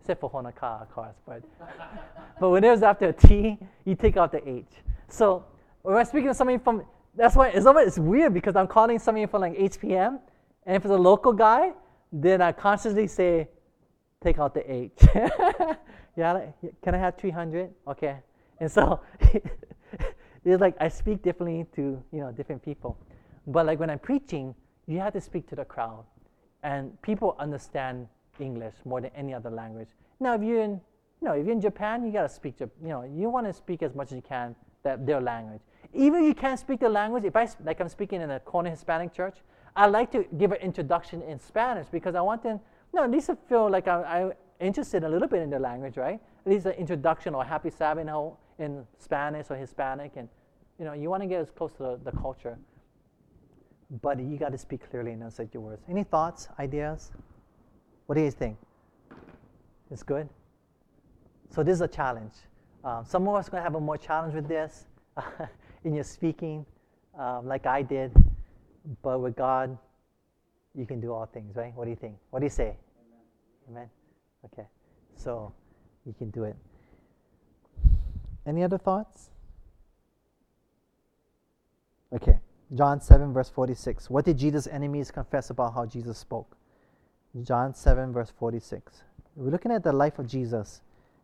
[0.07, 1.17] except for Honaka, of course.
[1.27, 1.43] But,
[2.41, 4.65] but when there's after a T, you take out the H.
[5.09, 5.45] So
[5.83, 6.85] when I'm speaking to somebody from,
[7.17, 10.21] that's why it's, it's weird because I'm calling somebody from like HPM,
[10.65, 11.73] and if it's a local guy,
[12.13, 13.49] then I consciously say,
[14.23, 14.93] take out the H.
[16.17, 17.71] yeah, like, can I have 300?
[17.89, 18.17] Okay.
[18.61, 19.01] And so
[20.47, 22.97] it's like I speak differently to you know different people.
[23.47, 24.55] But like when I'm preaching,
[24.87, 26.05] you have to speak to the crowd,
[26.63, 29.89] and people understand English more than any other language.
[30.21, 30.81] Now, if you're in,
[31.21, 33.83] you know, if you're in Japan, you gotta speak, you know, you want to speak
[33.83, 35.61] as much as you can that their language.
[35.93, 38.71] Even if you can't speak the language, if I like I'm speaking in a Kona
[38.71, 39.39] Hispanic church,
[39.75, 42.61] I like to give an introduction in Spanish because I want them,
[42.93, 45.59] you know, at least to feel like I'm, I'm interested a little bit in the
[45.59, 46.21] language, right?
[46.47, 48.09] At least an introduction or happy Sabbath
[48.59, 50.29] in Spanish or Hispanic, and
[50.79, 52.59] you know, you want to get as close to the, the culture.
[54.03, 55.83] But you got to speak clearly and enunciate your words.
[55.89, 57.13] Any thoughts, ideas?
[58.07, 58.57] What do you think?
[59.91, 60.29] It's good?
[61.51, 62.33] So this is a challenge.
[62.85, 64.87] Uh, some of us are going to have a more challenge with this
[65.85, 66.67] in your speaking,
[67.19, 68.13] um, like I did.
[69.03, 69.77] But with God,
[70.75, 71.75] you can do all things, right?
[71.75, 72.17] What do you think?
[72.31, 72.77] What do you say?
[73.69, 73.71] Amen.
[73.71, 73.91] Amen?
[74.45, 74.69] Okay.
[75.15, 75.53] So
[76.05, 76.57] you can do it.
[78.47, 79.31] Any other thoughts?
[82.17, 82.39] Okay.
[82.75, 84.11] John 7, verse 46.
[84.11, 86.57] What did Jesus' enemies confess about how Jesus spoke?
[87.43, 89.03] John 7, verse 46.
[89.37, 90.81] We're looking at the life of Jesus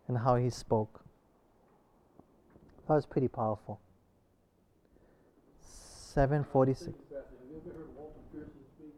[0.06, 1.02] and how he spoke.
[2.86, 3.80] That was pretty powerful.
[6.14, 6.86] 746.
[6.86, 8.94] Have you ever heard Walter Pearson speak?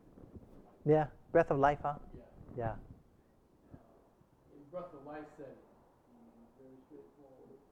[0.84, 1.94] Yeah, breath of life, huh?
[2.12, 2.22] Yeah.
[2.56, 2.72] Yeah.
[4.74, 5.54] Breath of Life said,
[6.58, 7.62] very straightforward.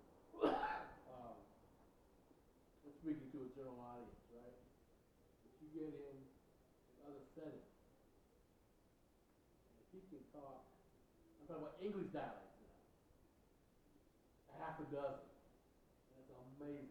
[0.46, 4.54] um, I'm speaking to a general audience, right?
[5.50, 6.18] If you get him in
[7.02, 7.74] other settings,
[9.66, 10.62] and if he can talk,
[11.41, 12.56] I'm talking about English dialects
[14.48, 15.20] now, half a dozen.
[16.16, 16.88] That's amazing.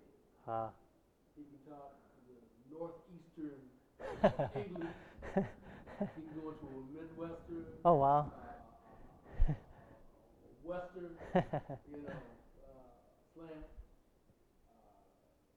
[0.47, 0.69] Uh,
[1.35, 2.37] He can talk to the
[2.69, 3.61] northeastern
[4.55, 4.97] English.
[5.33, 7.65] He can go into a Midwestern.
[7.85, 8.31] oh, wow.
[9.49, 9.53] uh,
[10.63, 11.41] Western, you
[12.03, 12.85] know, uh,
[13.33, 13.65] slant.
[14.69, 14.73] Uh,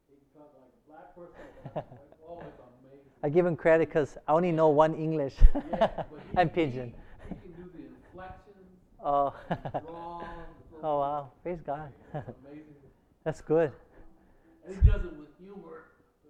[0.09, 1.45] he can talk like a black person.
[1.75, 1.85] Like,
[2.29, 3.11] oh, it's amazing.
[3.23, 5.35] I give him credit because I only know one English
[5.73, 6.05] Yeah,
[6.37, 6.93] and pidgin.
[7.29, 9.35] He, can do the inflections, Oh.
[10.83, 11.31] oh, wow.
[11.43, 11.93] Praise God.
[13.25, 13.71] That's good.
[14.67, 15.85] And he does it with humor,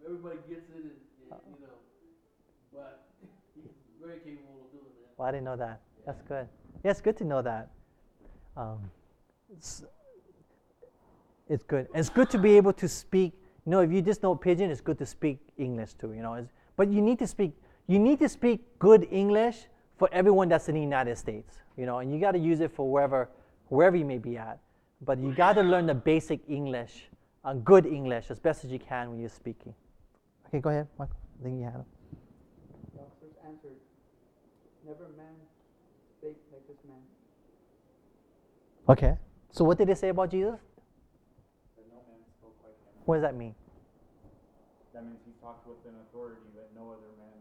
[0.04, 0.90] everybody gets it, and,
[1.30, 1.72] and you know.
[2.72, 3.06] But
[3.54, 3.70] he's
[4.02, 5.10] very capable of doing that.
[5.16, 5.80] Well, I didn't know that.
[6.04, 6.48] That's good.
[6.82, 7.70] Yeah, it's good to know that.
[8.56, 8.90] Um,
[9.52, 9.84] it's,
[11.48, 11.86] it's good.
[11.94, 13.34] It's good to be able to speak.
[13.66, 16.12] You know, if you just know pidgin, it's good to speak English too.
[16.12, 17.52] You know, it's, but you need to speak.
[17.86, 19.66] You need to speak good English
[19.98, 21.58] for everyone that's in the United States.
[21.76, 23.28] You know, and you got to use it for wherever,
[23.68, 24.58] wherever you may be at.
[25.00, 27.08] But you got to learn the basic English,
[27.44, 29.74] uh, good English, as best as you can when you're speaking.
[30.46, 31.16] Okay, go ahead, Michael.
[31.40, 31.86] I think you had it.
[32.94, 33.76] The officers answered,
[34.86, 35.34] Never man
[36.24, 37.00] spake like this man.
[38.88, 39.16] Okay.
[39.52, 40.60] So what did they say about Jesus?
[41.76, 42.96] That no man spoke like him.
[43.04, 43.54] What does that mean?
[44.92, 47.38] That means he talked with an authority that no other man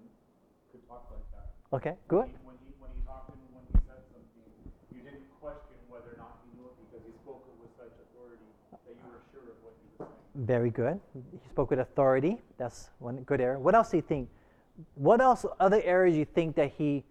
[0.71, 1.53] could talk like that.
[1.75, 2.31] Okay, good.
[2.47, 4.55] When he, when he talked and when he said something,
[4.95, 7.91] you didn't question whether or not he knew it because he spoke it with such
[7.91, 10.22] authority that you were sure of what he was saying.
[10.35, 10.99] Very good.
[11.13, 12.41] He spoke with authority.
[12.57, 13.59] That's one good area.
[13.59, 14.29] What else do you think?
[14.95, 15.45] What else?
[15.59, 17.03] Other areas you think that he,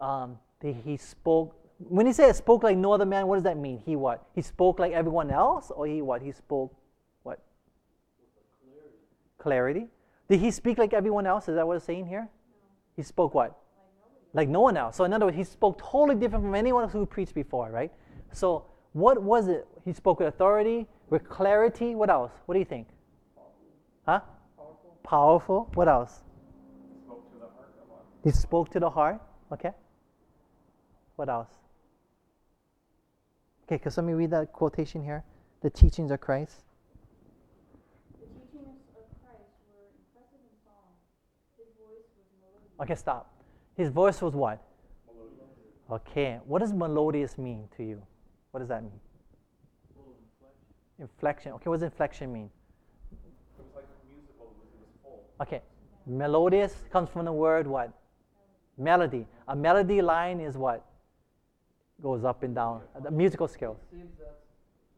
[0.00, 1.54] um, that he spoke?
[1.78, 3.82] When he said spoke like no other man, what does that mean?
[3.84, 4.26] He what?
[4.34, 6.22] He spoke like everyone else, or he what?
[6.22, 6.74] He spoke
[7.22, 7.40] what?
[9.38, 9.88] Clarity.
[10.28, 11.48] Did he speak like everyone else?
[11.48, 12.28] Is that what it's saying here?
[12.96, 13.58] He spoke what?
[14.32, 14.96] Like no one else.
[14.96, 17.92] So in other words, he spoke totally different from anyone else who preached before, right?
[18.32, 19.66] So what was it?
[19.84, 21.94] He spoke with authority, with clarity.
[21.94, 22.32] What else?
[22.46, 22.88] What do you think?
[24.06, 24.20] Huh?
[24.56, 24.98] Powerful.
[25.02, 25.70] Powerful.
[25.74, 26.22] What else?
[26.88, 28.04] He spoke to the heart a lot.
[28.24, 29.20] He spoke to the heart.
[29.52, 29.72] Okay.
[31.16, 31.50] What else?
[33.66, 35.22] Okay, because let me read that quotation here.
[35.60, 36.62] The teachings of Christ.
[38.18, 40.96] The teachings of Christ were impressive and solemn.
[41.58, 42.80] His voice was melodious.
[42.80, 43.34] Okay, stop.
[43.76, 44.62] His voice was what?
[45.06, 46.08] Melodious.
[46.08, 46.38] Okay.
[46.46, 48.02] What does melodious mean to you?
[48.52, 48.98] What does that mean?
[51.00, 51.52] Full of inflection.
[51.52, 51.52] Inflection.
[51.52, 52.50] Okay, what does inflection mean?
[53.12, 53.18] It
[53.58, 55.24] was like musical, it was, it was full.
[55.40, 55.62] Okay.
[56.06, 57.92] Melodious comes from the word what?
[58.78, 59.26] Melody.
[59.48, 60.84] A melody line is what?
[62.02, 62.82] Goes up and down.
[62.96, 63.76] Uh, The musical scales.
[63.92, 64.40] It seems that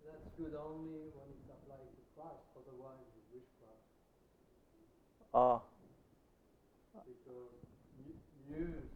[0.06, 3.82] that's good only when it's applied to Christ, otherwise it's witchcraft.
[5.34, 5.62] Oh,
[7.02, 7.50] Because
[8.06, 8.90] mu- muse,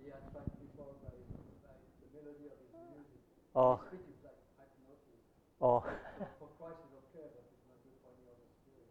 [0.00, 1.12] he attracts people by,
[1.60, 3.20] by the melody of his music.
[3.54, 5.20] oh, His speech is like hypnosis.
[5.60, 5.84] oh.
[6.40, 8.88] For Christ it's okay, but it's not good for any other spirit.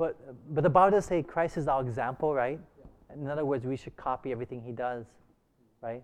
[0.00, 0.16] But
[0.54, 2.58] but the Bible does say Christ is our example, right?
[3.14, 5.04] In other words, we should copy everything he does,
[5.82, 6.02] right?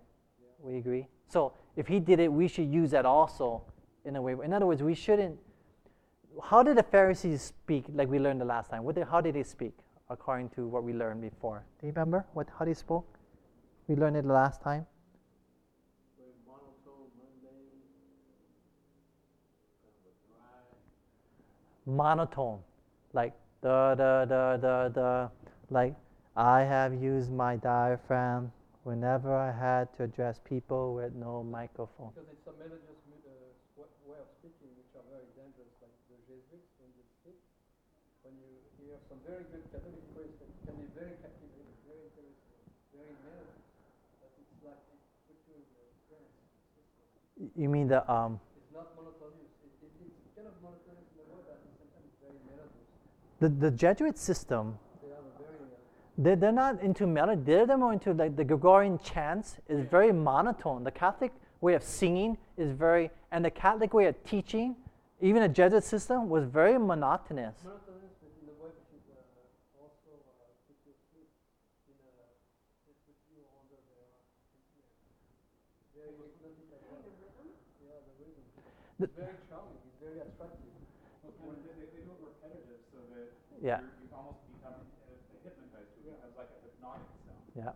[0.59, 1.07] We agree.
[1.27, 3.63] So if he did it, we should use that also
[4.05, 4.35] in a way.
[4.43, 5.39] In other words, we shouldn't.
[6.43, 7.85] How did the Pharisees speak?
[7.91, 8.83] Like we learned the last time.
[8.83, 9.73] What did, how did they speak
[10.11, 11.63] according to what we learned before?
[11.81, 13.17] Do you remember what how they spoke?
[13.87, 14.85] We learned it the last time.
[21.87, 22.59] Monotone,
[23.13, 23.33] like
[23.67, 25.11] the the the the the
[25.69, 25.93] like
[26.35, 28.51] I have used my diaphragm
[28.83, 32.11] whenever I had to address people with no microphone.
[32.15, 36.71] Because it's a melodious uh, way of speaking which are very dangerous, like the Jesuits
[36.79, 37.39] when they speak.
[38.23, 42.63] When you hear some very good Catholic priests that can be very captivating, very interesting,
[42.95, 43.67] very melodious.
[44.23, 46.35] But it's like it puts you in the trance
[47.55, 49.51] You mean the um It's not monotonous.
[49.65, 52.89] It, it, it's kind of monotonous in a way, but sometimes it's very melodious.
[53.39, 54.77] The the Jesuit system?
[55.01, 55.57] They have a very
[56.17, 57.41] They're, they're not into melody.
[57.43, 60.83] They're more into like the Gregorian chants is very monotone.
[60.83, 61.31] The Catholic
[61.61, 64.75] way of singing is very, and the Catholic way of teaching
[65.19, 67.55] Even the Jesuit system was very monotonous.
[67.63, 68.07] Monotonous
[78.99, 79.07] the
[86.81, 87.37] sound.
[87.55, 87.71] Yeah.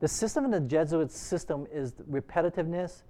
[0.00, 3.02] The system in the Jesuit system is repetitiveness,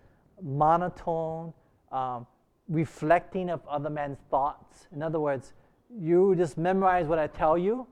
[0.42, 1.52] monotone,
[1.92, 2.26] um,
[2.68, 4.88] reflecting of other men's thoughts.
[4.92, 5.52] In other words,
[5.90, 7.86] you just memorize what I tell you,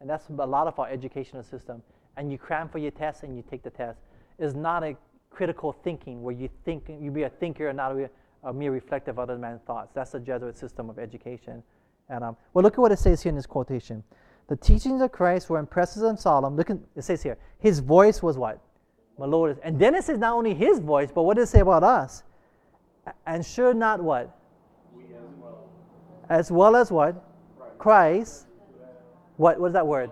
[0.00, 1.82] and that's a lot of our educational system.
[2.16, 4.00] And you cram for your test and you take the test.
[4.38, 4.96] It's not a
[5.30, 8.10] critical thinking where you think you be a thinker and not a,
[8.44, 9.92] a mere reflective of other men's thoughts.
[9.94, 11.62] That's the Jesuit system of education.
[12.08, 14.02] Um, well, look at what it says here in this quotation.
[14.48, 16.56] The teachings of Christ were impressive and solemn.
[16.56, 18.60] Look at it says here, his voice was what?
[19.18, 19.58] Melodious.
[19.64, 22.22] And then it says not only his voice, but what does it say about us?
[23.26, 24.36] And should not what?
[24.94, 25.68] As well.
[26.28, 27.24] As well as what?
[27.78, 28.46] Christ.
[29.36, 30.10] What what is that word?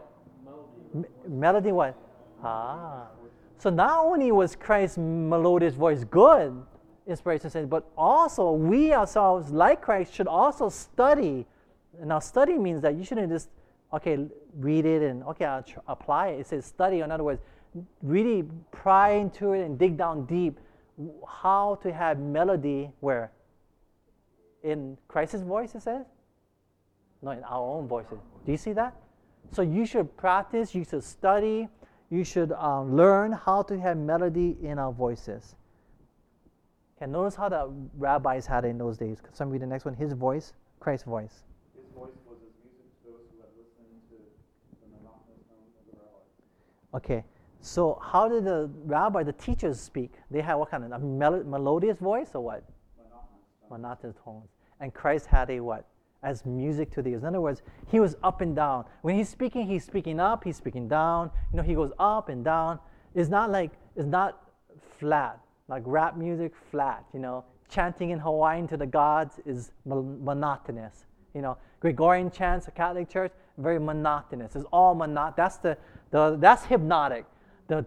[0.94, 1.96] M- melody what?
[2.42, 3.06] Ah.
[3.58, 6.60] So not only was Christ's melodious voice good,
[7.06, 11.46] inspiration says, but also we ourselves, like Christ, should also study.
[12.02, 13.48] Now, study means that you shouldn't just,
[13.92, 14.26] okay,
[14.56, 16.40] read it and, okay, I'll tr- apply it.
[16.40, 17.00] It says study.
[17.00, 17.40] In other words,
[18.02, 20.58] really pry into it and dig down deep
[21.26, 23.32] how to have melody where?
[24.62, 26.06] In Christ's voice, it says?
[27.20, 28.18] No, in our own voices.
[28.44, 28.94] Do you see that?
[29.52, 31.68] So you should practice, you should study,
[32.10, 35.56] you should um, learn how to have melody in our voices.
[36.96, 39.18] Okay, notice how the rabbis had it in those days.
[39.32, 39.94] Somebody read the next one?
[39.94, 41.42] His voice, Christ's voice
[42.26, 44.18] was as music to those who had listened to
[44.82, 46.26] the monotonous tones of the rabbi.
[46.94, 47.24] Okay,
[47.60, 50.12] so how did the rabbi, the teachers speak?
[50.30, 52.64] They had what kind of a mel- melodious voice or what?
[52.96, 53.26] Monotonous
[53.60, 53.70] tones.
[53.70, 54.48] monotonous tones.
[54.80, 55.86] And Christ had a what?
[56.22, 57.22] As music to the ears.
[57.22, 58.84] In other words, he was up and down.
[59.02, 61.30] When he's speaking, he's speaking up, he's speaking down.
[61.52, 62.78] You know, he goes up and down.
[63.14, 64.42] It's not like, it's not
[64.98, 67.44] flat, like rap music, flat, you know.
[67.68, 71.06] Chanting in Hawaiian to the gods is mon- monotonous.
[71.34, 74.56] You know, Gregorian chants, a Catholic church, very monotonous.
[74.56, 75.36] It's all monot.
[75.36, 75.76] That's the,
[76.10, 77.24] the that's hypnotic.
[77.66, 77.86] That's,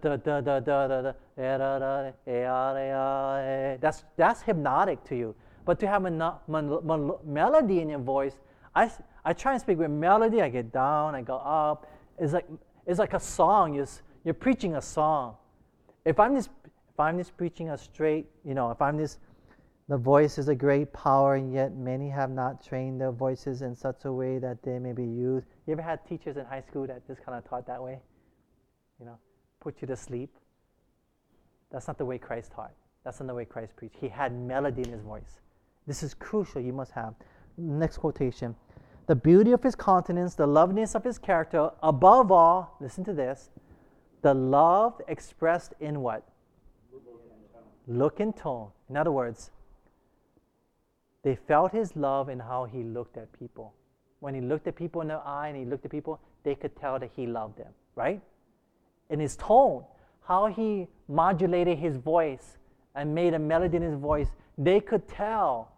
[4.16, 5.34] that's hypnotic to you.
[5.64, 6.10] But to have a
[7.24, 8.38] melody in your voice,
[8.74, 8.90] I,
[9.24, 10.42] I try and speak with melody.
[10.42, 11.86] I get down, I go up.
[12.18, 12.46] It's like,
[12.86, 13.74] it's like a song.
[13.74, 13.86] You're,
[14.24, 15.36] you're preaching a song.
[16.04, 16.50] If I'm just
[16.98, 19.18] if I'm just preaching a straight, you know, if I'm just
[19.88, 23.74] the voice is a great power, and yet many have not trained their voices in
[23.76, 25.46] such a way that they may be used.
[25.68, 27.98] You ever had teachers in high school that just kind of taught that way?
[28.98, 29.18] You know,
[29.60, 30.34] put you to sleep.
[31.70, 32.72] That's not the way Christ taught.
[33.04, 33.96] That's not the way Christ preached.
[34.00, 35.40] He had melody in his voice.
[35.86, 36.62] This is crucial.
[36.62, 37.12] You must have.
[37.58, 38.56] Next quotation.
[39.08, 43.50] The beauty of his countenance, the loveliness of his character, above all, listen to this,
[44.22, 46.26] the love expressed in what?
[47.86, 48.70] Look and tone.
[48.88, 49.50] In other words,
[51.22, 53.74] they felt his love in how he looked at people.
[54.20, 56.74] When he looked at people in the eye and he looked at people, they could
[56.76, 58.20] tell that he loved them, right?
[59.10, 59.84] In his tone,
[60.22, 62.58] how he modulated his voice
[62.94, 65.72] and made a melody in his voice, they could tell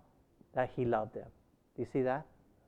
[0.55, 1.27] that he loved them.
[1.77, 2.27] Do you see that?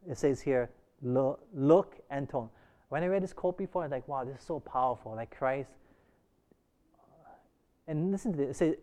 [0.09, 0.71] It says here,
[1.03, 2.51] look, look and tone.
[2.91, 5.15] When I read this quote before, I was like, wow, this is so powerful.
[5.15, 5.71] Like Christ.
[7.89, 8.49] And listen to this.
[8.51, 8.75] It says,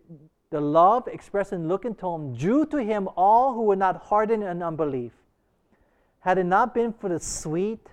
[0.49, 4.43] the love expressed in look and tone drew to him all who were not hardened
[4.43, 5.11] in unbelief.
[6.21, 7.87] Had it not been for the sweet,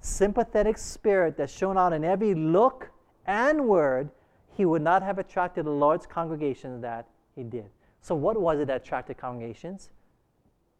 [0.00, 2.90] sympathetic spirit that shone out in every look
[3.26, 4.10] and word,
[4.54, 7.66] he would not have attracted the Lord's congregations that he did.
[8.00, 9.90] So, what was it that attracted congregations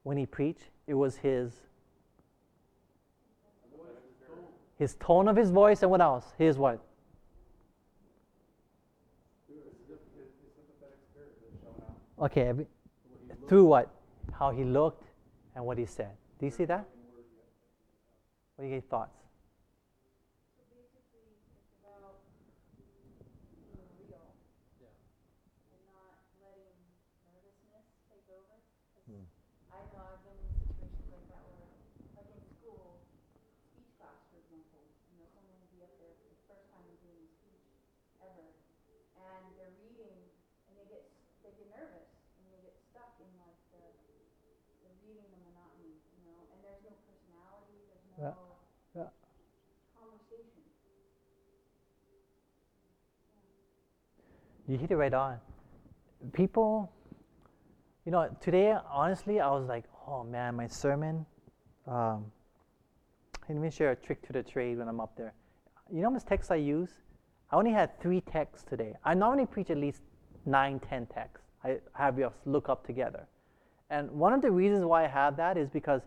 [0.03, 0.71] when he preached?
[0.87, 1.53] It was his
[4.79, 6.33] his tone of his voice and what else?
[6.39, 6.81] His what?
[12.21, 12.67] Okay, every,
[13.49, 13.91] through what?
[14.33, 15.05] How he looked
[15.55, 16.11] and what he said.
[16.39, 16.87] Do you see that?
[18.63, 19.19] What are your thoughts?
[20.55, 22.23] So basically, it's about
[22.79, 24.39] being real.
[25.75, 26.79] And not letting
[27.27, 28.63] nervousness take over.
[28.95, 29.27] 'Cause Hmm.
[29.67, 31.75] I know I've been in situations like that where,
[32.15, 33.03] like in school,
[33.75, 36.87] speech class, for example, you know, someone will be up there for the first time
[37.03, 37.67] doing a speech
[38.23, 38.47] ever,
[39.19, 40.31] and they're reading,
[40.71, 41.11] and they get,
[41.43, 43.83] they get nervous, and they get stuck in like the,
[44.87, 48.35] the reading the monotony, you know, and there's no personality, there's no Yeah.
[48.95, 49.09] Yeah.
[49.95, 50.63] conversation.
[54.73, 55.37] You hit it right on.
[56.33, 56.91] People,
[58.07, 61.27] you know, today, honestly, I was like, oh man, my sermon.
[61.87, 62.25] Um,
[63.51, 65.35] let me share a trick to the trade when I'm up there.
[65.93, 66.89] You know how much text I use?
[67.51, 68.95] I only had three texts today.
[69.05, 70.01] I normally preach at least
[70.47, 71.47] nine, ten texts.
[71.63, 73.27] I have you look up together.
[73.91, 76.01] And one of the reasons why I have that is because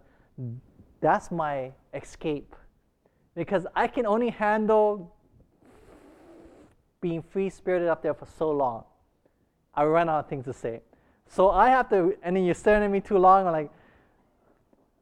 [1.01, 2.55] that's my escape.
[3.35, 5.14] Because I can only handle
[7.05, 8.83] being free spirited up there for so long.
[9.75, 10.81] I run out of things to say.
[11.27, 13.45] So I have to, and then you're staring at me too long.
[13.45, 13.69] I'm like,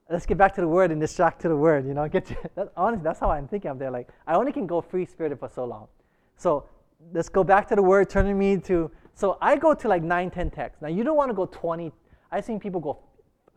[0.10, 1.88] let's get back to the word and distract to the word.
[1.88, 3.90] You know, get to, that, honestly, that's how I'm thinking up there.
[3.90, 5.88] Like, I only can go free spirited for so long.
[6.36, 6.68] So
[7.14, 8.92] let's go back to the word, turning me to.
[9.14, 10.82] So I go to like 9, 10 texts.
[10.82, 11.94] Now, you don't want to go 20.
[12.34, 13.00] I've seen people go,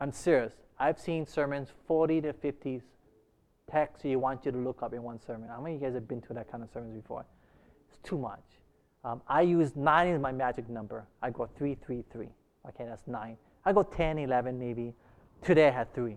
[0.01, 0.53] I'm serious.
[0.79, 2.81] I've seen sermons 40 to 50
[3.69, 5.49] texts you want you to look up in one sermon.
[5.49, 7.27] How many of you guys have been to that kind of sermons before?
[8.07, 8.41] Too much.
[9.05, 11.07] Um, I use 9 as my magic number.
[11.23, 12.29] I go 3, 3, 3.
[12.69, 13.37] Okay, that's 9.
[13.65, 14.95] I go 10, 11 maybe.
[15.43, 16.17] Today I had 3.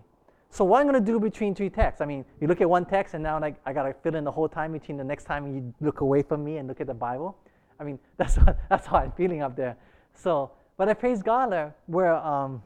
[0.50, 2.00] So what I'm to do between three texts?
[2.00, 4.24] I mean, you look at one text and now like, I got to fill in
[4.24, 6.88] the whole time between the next time you look away from me and look at
[6.88, 7.36] the Bible.
[7.78, 9.76] I mean, that's what, that's how I'm feeling up there.
[10.14, 12.62] So, but I praise God where um,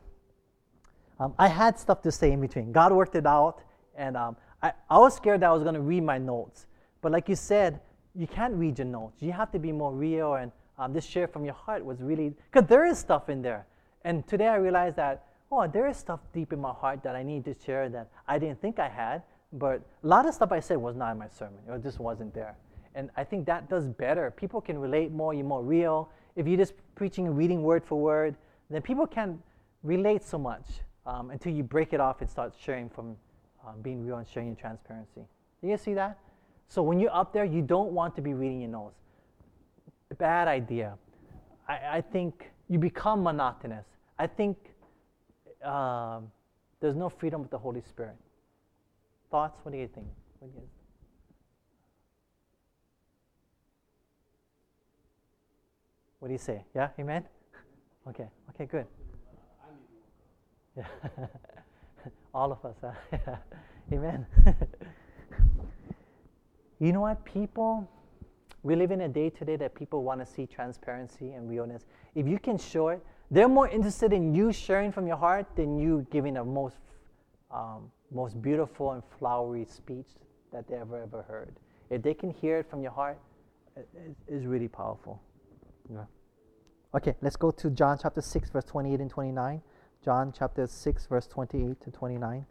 [1.20, 2.72] um, I had stuff to say in between.
[2.72, 3.62] God worked it out,
[3.96, 6.66] and um, I, I was scared that I was to read my notes.
[7.02, 7.80] But like you said,
[8.14, 9.22] you can't read your notes.
[9.22, 12.34] You have to be more real, and um, this share from your heart was really
[12.52, 13.66] because there is stuff in there.
[14.04, 17.22] And today I realized that oh, there is stuff deep in my heart that I
[17.22, 19.22] need to share that I didn't think I had.
[19.52, 21.60] But a lot of stuff I said was not in my sermon.
[21.68, 22.56] It just wasn't there.
[22.96, 24.32] And I think that does better.
[24.32, 25.32] People can relate more.
[25.32, 26.10] You're more real.
[26.34, 28.34] If you're just preaching and reading word for word,
[28.70, 29.40] then people can
[29.82, 30.66] relate so much
[31.06, 33.16] um, until you break it off and start sharing from
[33.66, 35.22] um, being real and sharing your transparency.
[35.60, 36.18] Do you see that?
[36.68, 38.98] So when you're up there, you don't want to be reading your notes.
[40.18, 40.94] Bad idea.
[41.68, 43.86] I, I think you become monotonous.
[44.18, 44.56] I think
[45.64, 46.30] um,
[46.80, 48.16] there's no freedom with the Holy Spirit.
[49.30, 49.58] Thoughts?
[49.62, 50.06] What do you think?
[50.38, 50.68] What do you
[56.20, 56.64] What do you say?
[56.74, 57.24] Yeah, amen?
[58.08, 58.86] Okay, okay, good.
[60.76, 60.86] Yeah.
[62.34, 63.36] All of us, huh?
[63.92, 64.26] amen.
[66.80, 67.88] You know what, people,
[68.62, 71.84] we live in a day today that people want to see transparency and realness.
[72.14, 75.78] If you can show it, they're more interested in you sharing from your heart than
[75.78, 76.76] you giving a most,
[77.50, 80.06] um, most beautiful and flowery speech
[80.52, 81.56] that they ever ever heard.
[81.90, 83.18] If they can hear it from your heart,
[83.76, 85.20] it is really powerful.
[85.90, 86.04] Yeah.
[86.94, 89.62] Okay, let's go to John chapter 6, verse 28 and 29.
[90.04, 92.46] John chapter 6, verse 28 to 29.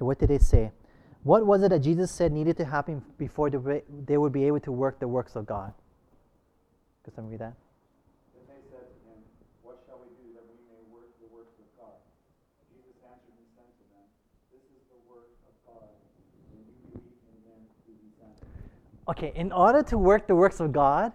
[0.00, 0.72] Okay, what did they say?
[1.24, 4.72] What was it that Jesus said needed to happen before they would be able to
[4.72, 5.74] work the works of God?
[7.04, 7.52] Could someone read that?
[8.32, 9.20] Then they said to him,
[9.62, 11.92] What shall we do that we may work the works of God?
[12.72, 14.08] Jesus answered and said to them,
[14.50, 15.92] This is the work of God,
[16.48, 18.40] when you believe in them who he sent.
[19.06, 21.12] Okay, in order to work the works of God,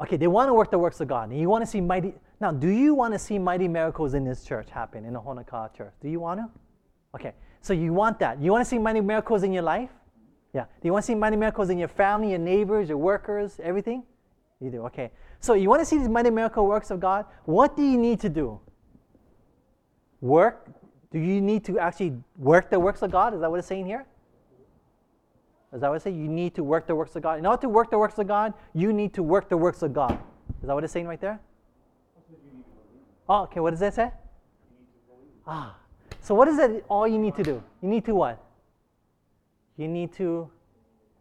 [0.00, 1.30] okay, they want to work the works of God.
[1.30, 2.14] And you want to see mighty.
[2.40, 5.74] Now, do you want to see mighty miracles in this church happen, in the Honokaa
[5.74, 5.94] church?
[6.00, 6.48] Do you want to?
[7.16, 8.40] Okay, so you want that.
[8.40, 9.90] You want to see many miracles in your life?
[10.52, 10.64] Yeah.
[10.64, 14.02] Do you want to see many miracles in your family, your neighbors, your workers, everything?
[14.60, 14.86] You do.
[14.86, 15.10] Okay.
[15.40, 17.26] So you want to see these mighty miracle works of God?
[17.44, 18.60] What do you need to do?
[20.20, 20.68] Work?
[21.10, 23.34] Do you need to actually work the works of God?
[23.34, 24.06] Is that what it's saying here?
[25.72, 26.20] Is that what it's saying?
[26.20, 27.38] You need to work the works of God.
[27.38, 29.92] In order to work the works of God, you need to work the works of
[29.92, 30.18] God.
[30.60, 31.40] Is that what it's saying right there?
[33.28, 33.60] Oh, okay.
[33.60, 34.10] What does that say?
[35.46, 35.76] Ah,
[36.22, 37.62] so what is it all you need to do?
[37.82, 38.42] You need to what?
[39.76, 40.50] You need to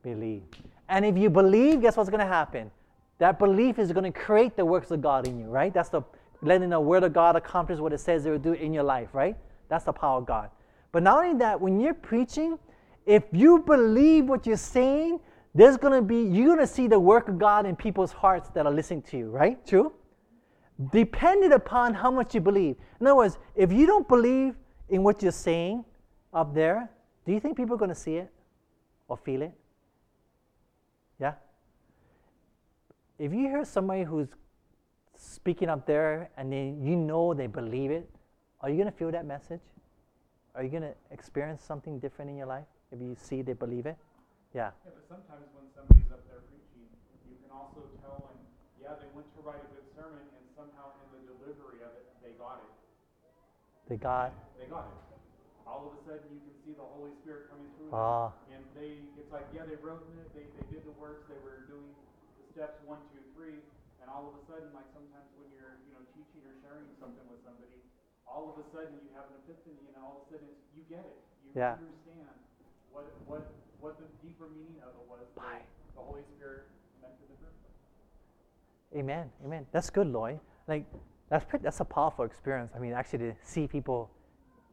[0.03, 0.43] believe.
[0.87, 2.71] And if you believe, guess what's going to happen?
[3.19, 5.73] That belief is going to create the works of God in you, right?
[5.73, 6.01] That's the
[6.41, 9.09] letting the word of God accomplish what it says it will do in your life,
[9.13, 9.35] right?
[9.67, 10.49] That's the power of God.
[10.91, 12.57] But not only that, when you're preaching,
[13.05, 15.19] if you believe what you're saying,
[15.53, 18.49] there's going to be, you're going to see the work of God in people's hearts
[18.49, 19.65] that are listening to you, right?
[19.65, 19.93] True?
[20.91, 22.77] Dependent upon how much you believe.
[23.01, 24.55] In other words, if you don't believe,
[24.89, 25.85] in what you're saying
[26.33, 26.89] up there,
[27.25, 28.31] do you think people are going to see it
[29.07, 29.53] or feel it?
[31.19, 31.33] Yeah?
[33.17, 34.29] If you hear somebody who's
[35.15, 38.09] speaking up there and they, you know they believe it,
[38.61, 39.61] are you going to feel that message?
[40.55, 43.85] Are you going to experience something different in your life if you see they believe
[43.85, 43.97] it?
[44.55, 44.71] Yeah.
[44.83, 46.89] Yeah, but sometimes when somebody's up there preaching,
[47.29, 48.35] you can also tell when,
[48.81, 52.09] yeah, they went to write a good sermon, and somehow in the delivery of it,
[52.25, 52.78] they got it.
[53.89, 54.31] They got.
[54.61, 55.01] They got it.
[55.65, 57.89] All of a sudden, you can see the Holy Spirit coming through.
[57.89, 58.29] Ah.
[58.53, 60.29] And they, it's like, yeah, they wrote it.
[60.37, 61.25] They, they did the works.
[61.25, 61.89] They were doing
[62.37, 63.57] the steps one, two, three,
[64.01, 67.25] and all of a sudden, like sometimes when you're, you know, teaching or sharing something
[67.29, 67.81] with somebody,
[68.29, 70.85] all of a sudden you have an epiphany, and all of a sudden it's, you
[70.85, 71.17] get it.
[71.41, 71.81] You Yeah.
[71.81, 72.29] understand
[72.93, 73.41] what what
[73.81, 75.25] what the deeper meaning of it was.
[75.37, 75.65] that.
[75.97, 76.69] The Holy Spirit
[77.01, 77.57] meant in the place.
[78.93, 79.33] Amen.
[79.45, 79.65] Amen.
[79.73, 80.37] That's good, Loy.
[80.67, 80.85] Like
[81.29, 82.73] that's pretty, that's a powerful experience.
[82.75, 84.09] I mean, actually to see people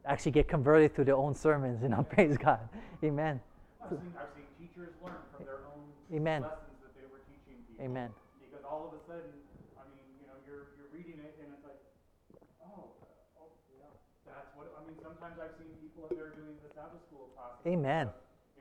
[0.08, 2.64] actually get converted through their own sermons, you know, praise God.
[3.04, 3.40] Amen.
[3.84, 5.84] I've seen, I've seen teachers learn from their own
[6.16, 6.42] Amen.
[6.42, 7.84] lessons that they were teaching people.
[7.84, 8.08] Amen.
[8.40, 9.36] Because all of a sudden,
[9.76, 11.76] I mean, you know, you're you're reading it and it's like,
[12.64, 12.88] oh,
[13.36, 13.92] oh, yeah,
[14.24, 14.72] that's what.
[14.72, 17.60] I mean, sometimes I've seen people up there doing the Sabbath school classes.
[17.68, 18.08] and Amen.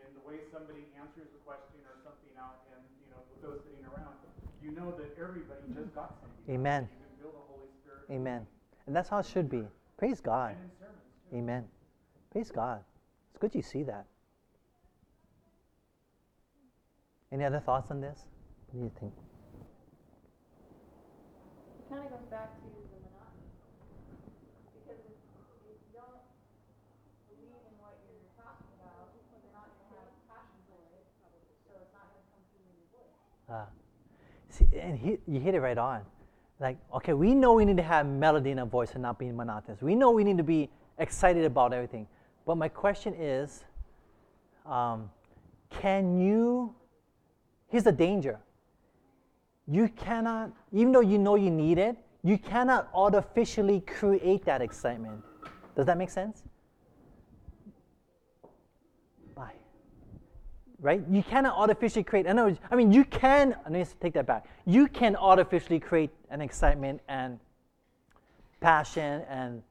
[0.03, 3.63] And the way somebody answers a question or something out, and you know, with those
[3.63, 4.19] sitting around,
[4.59, 6.59] you know that everybody just got something.
[6.59, 7.94] Amen can feel the Holy Spirit.
[8.11, 8.45] Amen.
[8.87, 9.63] And that's how it should be.
[9.97, 10.51] Praise God.
[10.51, 11.01] And in sermons
[11.31, 11.37] too.
[11.37, 11.65] Amen.
[12.31, 12.83] Praise God.
[13.31, 14.05] It's good you see that.
[17.31, 18.25] Any other thoughts on this?
[18.71, 19.13] What do you think?
[21.79, 23.49] It kind of goes back to the monotony.
[24.71, 25.17] Because if,
[25.65, 26.21] if you don't
[27.27, 31.03] believe in what you're talking about, you're not going to have passion for it,
[31.65, 33.17] so it's not going to come through in your voice.
[33.49, 33.67] Ah.
[34.53, 36.05] See, and he, you hit it right on.
[36.59, 39.31] Like, okay, we know we need to have melody in our voice and not be
[39.31, 39.81] monotonous.
[39.81, 42.07] We know we need to be excited about everything.
[42.45, 43.63] But my question is,
[44.65, 45.09] um,
[45.69, 46.73] can you?
[47.67, 48.39] Here's the danger.
[49.67, 55.23] You cannot, even though you know you need it, you cannot artificially create that excitement.
[55.75, 56.43] Does that make sense?
[60.81, 61.01] Right?
[61.09, 62.25] You cannot artificially create.
[62.25, 63.55] In other words, I mean, you can.
[63.63, 64.45] Let me take that back.
[64.65, 67.39] You can artificially create an excitement and
[68.59, 69.61] passion and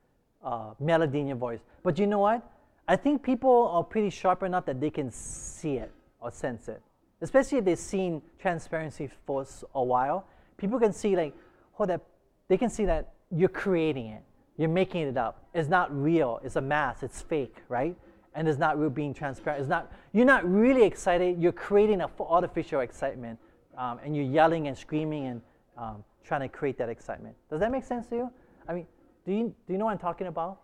[0.44, 1.60] uh, melody in your voice.
[1.82, 2.42] But you know what?
[2.86, 5.90] I think people are pretty sharp enough that they can see it
[6.20, 6.82] or sense it.
[7.20, 10.26] Especially if they've seen transparency for a while,
[10.58, 11.34] people can see like,
[11.78, 12.00] oh, that
[12.48, 14.22] they can see that you're creating it,
[14.58, 15.46] you're making it up.
[15.54, 16.40] It's not real.
[16.44, 17.02] It's a mask.
[17.02, 17.96] It's fake, right?
[18.34, 19.60] And it's not real being transparent.
[19.60, 19.92] It's not.
[20.12, 21.40] You're not really excited.
[21.40, 23.38] You're creating an artificial excitement,
[23.78, 25.40] um, and you're yelling and screaming and
[25.78, 27.36] um, trying to create that excitement.
[27.50, 28.30] Does that make sense to you?
[28.68, 28.86] I mean,
[29.24, 30.60] do you do you know what I'm talking about?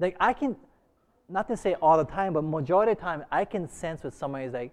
[0.00, 0.56] Like I can,
[1.28, 4.14] not to say all the time, but majority of the time I can sense with
[4.14, 4.72] someone is like,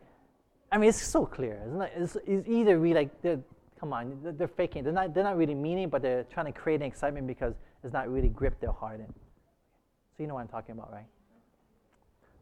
[0.72, 1.62] I mean, it's so clear.
[1.66, 3.40] It's, not, it's, it's either really like, they're,
[3.80, 4.84] come on, they're, they're faking.
[4.84, 7.94] They're not, they're not really meaning, but they're trying to create an excitement because it's
[7.94, 9.06] not really gripped their heart in.
[9.06, 11.06] So you know what I'm talking about, right?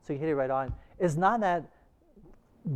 [0.07, 0.73] So you hit it right on.
[0.99, 1.69] It's not that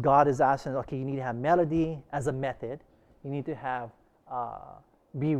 [0.02, 2.82] God is asking, okay, you need to have melody as a method.
[3.24, 3.92] You need to have,
[4.30, 4.76] uh,
[5.18, 5.38] be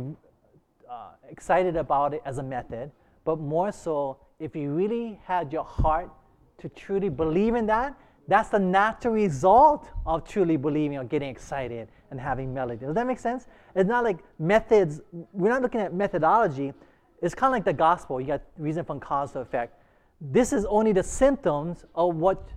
[0.90, 2.90] uh, excited about it as a method.
[3.24, 6.10] But more so, if you really had your heart
[6.58, 7.94] to truly believe in that,
[8.26, 12.86] that's the natural result of truly believing or getting excited and having melody.
[12.86, 13.48] Does that make sense?
[13.74, 15.00] It's not like methods,
[15.32, 16.72] we're not looking at methodology.
[17.20, 18.20] It's kind of like the gospel.
[18.20, 19.81] You got reason from cause to effect.
[20.30, 22.48] This is only the symptoms of what,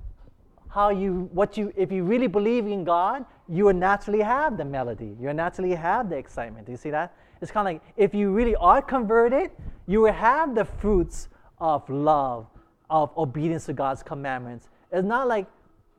[0.69, 4.65] how you, what you, if you really believe in God, you will naturally have the
[4.65, 5.15] melody.
[5.19, 6.67] You will naturally have the excitement.
[6.67, 7.15] Do you see that?
[7.41, 9.49] It's kind of like if you really are converted,
[9.87, 11.27] you will have the fruits
[11.59, 12.45] of love,
[12.91, 14.69] of obedience to God's commandments.
[14.91, 15.47] It's not like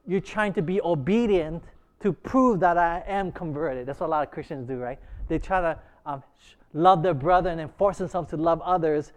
[0.07, 1.65] you're trying to be obedient
[2.01, 3.87] to prove that I am converted.
[3.87, 5.01] That's what a lot of Christians do, right?
[5.27, 6.23] They try to um,
[6.75, 9.13] love their brother and force themselves to love others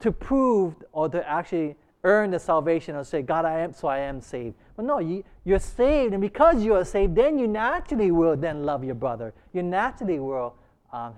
[0.00, 3.98] to prove or to actually earn the salvation or say, God, I am, so I
[3.98, 4.56] am saved.
[4.76, 8.64] But no, you, you're saved, and because you are saved, then you naturally will then
[8.64, 9.32] love your brother.
[9.52, 10.54] You naturally will
[10.92, 11.14] um,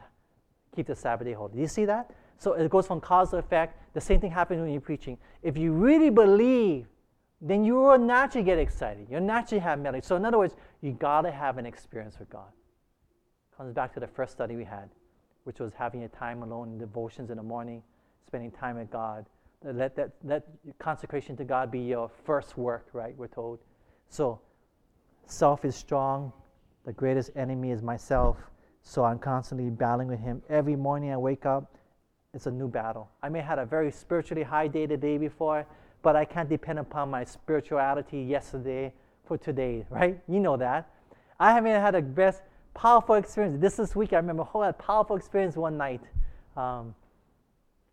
[0.74, 1.54] keep the Sabbath day holy.
[1.54, 2.10] Do you see that?
[2.38, 3.94] So it goes from cause to effect.
[3.94, 5.18] The same thing happens when you're preaching.
[5.42, 6.86] If you really believe,
[7.40, 9.08] then you will naturally get excited.
[9.10, 10.06] You'll naturally have melody.
[10.06, 12.48] So in other words, you gotta have an experience with God.
[13.56, 14.90] Comes back to the first study we had,
[15.44, 17.82] which was having a time alone in devotions in the morning,
[18.26, 19.26] spending time with God.
[19.64, 20.44] Let that let
[20.78, 23.16] consecration to God be your first work, right?
[23.16, 23.60] We're told.
[24.08, 24.40] So
[25.26, 26.32] self is strong.
[26.84, 28.36] The greatest enemy is myself.
[28.82, 30.42] So I'm constantly battling with him.
[30.48, 31.76] Every morning I wake up,
[32.32, 33.08] it's a new battle.
[33.22, 35.66] I may have had a very spiritually high day the day before,
[36.02, 38.92] but I can't depend upon my spirituality yesterday
[39.24, 40.20] for today, right?
[40.28, 40.88] You know that.
[41.40, 42.42] I haven't had a best
[42.74, 43.60] powerful experience.
[43.60, 46.02] This this week I remember a whole had powerful experience one night.
[46.56, 46.94] Um,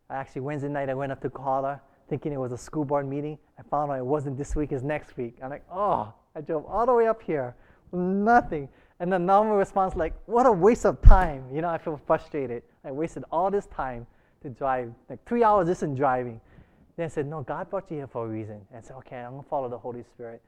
[0.09, 3.37] actually Wednesday night I went up to Kohala thinking it was a school board meeting.
[3.57, 5.37] I found out it wasn't this week, it's next week.
[5.41, 7.55] I'm like, oh, I drove all the way up here
[7.93, 8.69] nothing.
[8.99, 11.45] And the normal response like, what a waste of time.
[11.53, 12.63] You know, I feel frustrated.
[12.83, 14.05] I wasted all this time
[14.41, 16.39] to drive, like three hours just in driving.
[16.95, 18.61] Then I said, no, God brought you here for a reason.
[18.69, 20.41] And I said, okay, I'm gonna follow the Holy Spirit.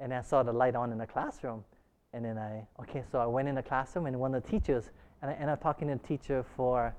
[0.00, 1.64] And I saw the light on in the classroom.
[2.12, 4.90] And then I, okay, so I went in the classroom and one of the teachers,
[5.20, 6.94] and I ended up talking to the teacher for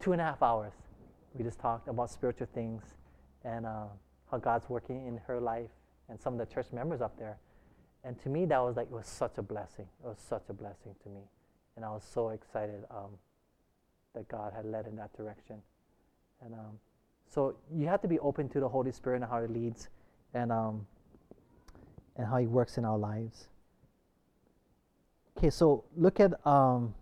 [0.00, 0.72] two and a half hours.
[1.34, 2.82] We just talked about spiritual things
[3.44, 3.86] and uh,
[4.30, 5.70] how God's working in her life
[6.08, 7.38] and some of the church members up there.
[8.04, 9.86] And to me, that was like, it was such a blessing.
[10.04, 11.22] It was such a blessing to me.
[11.76, 13.10] And I was so excited um,
[14.14, 15.56] that God had led in that direction.
[16.44, 16.78] And um,
[17.28, 19.88] so you have to be open to the Holy Spirit and how He leads
[20.34, 20.86] and, um,
[22.16, 23.48] and how He works in our lives.
[25.36, 26.94] Okay, so look at, um,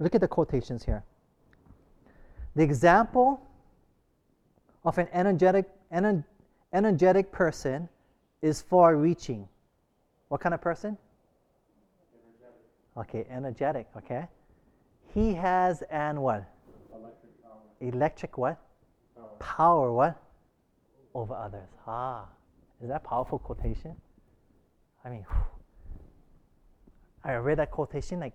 [0.00, 1.02] look at the quotations here.
[2.56, 3.40] The example
[4.84, 6.24] of an energetic, ener-
[6.72, 7.88] energetic person
[8.42, 9.48] is far reaching.
[10.28, 10.96] What kind of person?
[12.96, 14.26] Okay, energetic, okay.
[15.14, 16.44] He has an what?
[16.92, 17.52] Electric power.
[17.80, 18.58] Electric what?
[19.16, 19.28] Power.
[19.38, 20.22] Power what?
[21.14, 21.68] Over others.
[21.86, 22.26] Ah,
[22.82, 23.94] is that powerful quotation?
[25.04, 25.44] I mean, whew.
[27.24, 28.32] I read that quotation like,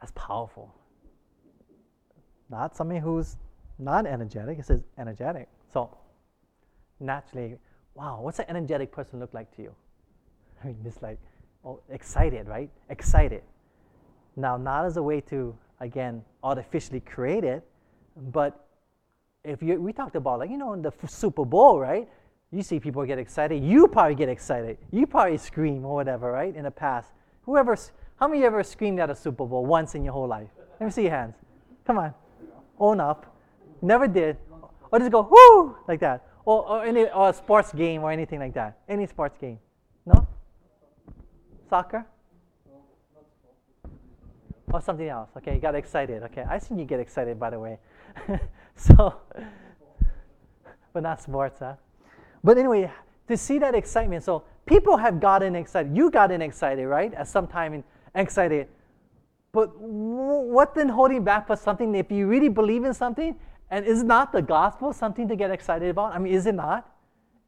[0.00, 0.72] that's powerful.
[2.50, 3.36] Not somebody who's
[3.78, 4.58] not energetic.
[4.58, 5.48] It says energetic.
[5.72, 5.96] So
[7.00, 7.58] naturally,
[7.94, 9.74] wow, what's an energetic person look like to you?
[10.62, 11.18] I mean, just like,
[11.64, 12.70] oh, excited, right?
[12.88, 13.42] Excited.
[14.36, 17.62] Now, not as a way to, again, artificially create it,
[18.16, 18.66] but
[19.44, 22.08] if you, we talked about, like, you know, in the Super Bowl, right?
[22.52, 23.62] You see people get excited.
[23.62, 24.78] You probably get excited.
[24.90, 26.54] You probably scream or whatever, right?
[26.54, 27.10] In the past.
[27.42, 27.76] Whoever,
[28.16, 30.50] how many of you ever screamed at a Super Bowl once in your whole life?
[30.78, 31.34] Let me see your hands.
[31.86, 32.14] Come on.
[32.78, 33.34] Own up.
[33.80, 34.36] Never did.
[34.92, 36.26] Or just go, whoo, like that.
[36.44, 38.78] Or, or, any, or a sports game or anything like that.
[38.88, 39.58] Any sports game.
[40.04, 40.26] No?
[41.70, 42.04] Soccer?
[44.72, 45.30] Or something else.
[45.36, 46.22] Okay, you got excited.
[46.24, 47.78] Okay, I seen you get excited, by the way.
[48.76, 49.14] so,
[50.92, 51.74] but not sports, huh?
[52.44, 52.90] But anyway,
[53.28, 54.24] to see that excitement.
[54.24, 55.96] So people have gotten excited.
[55.96, 57.12] You gotten excited, right?
[57.14, 57.84] At some time,
[58.14, 58.68] excited.
[59.52, 61.94] But w- what then holding back for something?
[61.94, 63.38] If you really believe in something,
[63.72, 66.14] and is not the gospel something to get excited about?
[66.14, 66.92] I mean, is it not?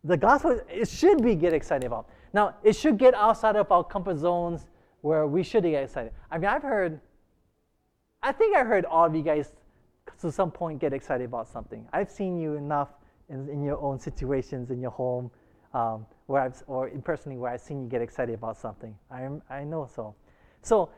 [0.04, 2.08] The gospel, it should be get excited about.
[2.32, 4.66] Now, it should get outside of our comfort zones
[5.02, 6.12] where we should get excited.
[6.30, 6.98] I mean, I've heard,
[8.22, 9.52] I think I heard all of you guys
[10.22, 11.86] to some point get excited about something.
[11.92, 12.88] I've seen you enough
[13.28, 15.30] in, in your own situations in your home,
[15.74, 18.94] um, where I've, or personally where I've seen you get excited about something.
[19.10, 20.14] I, I know so.
[20.62, 20.88] So,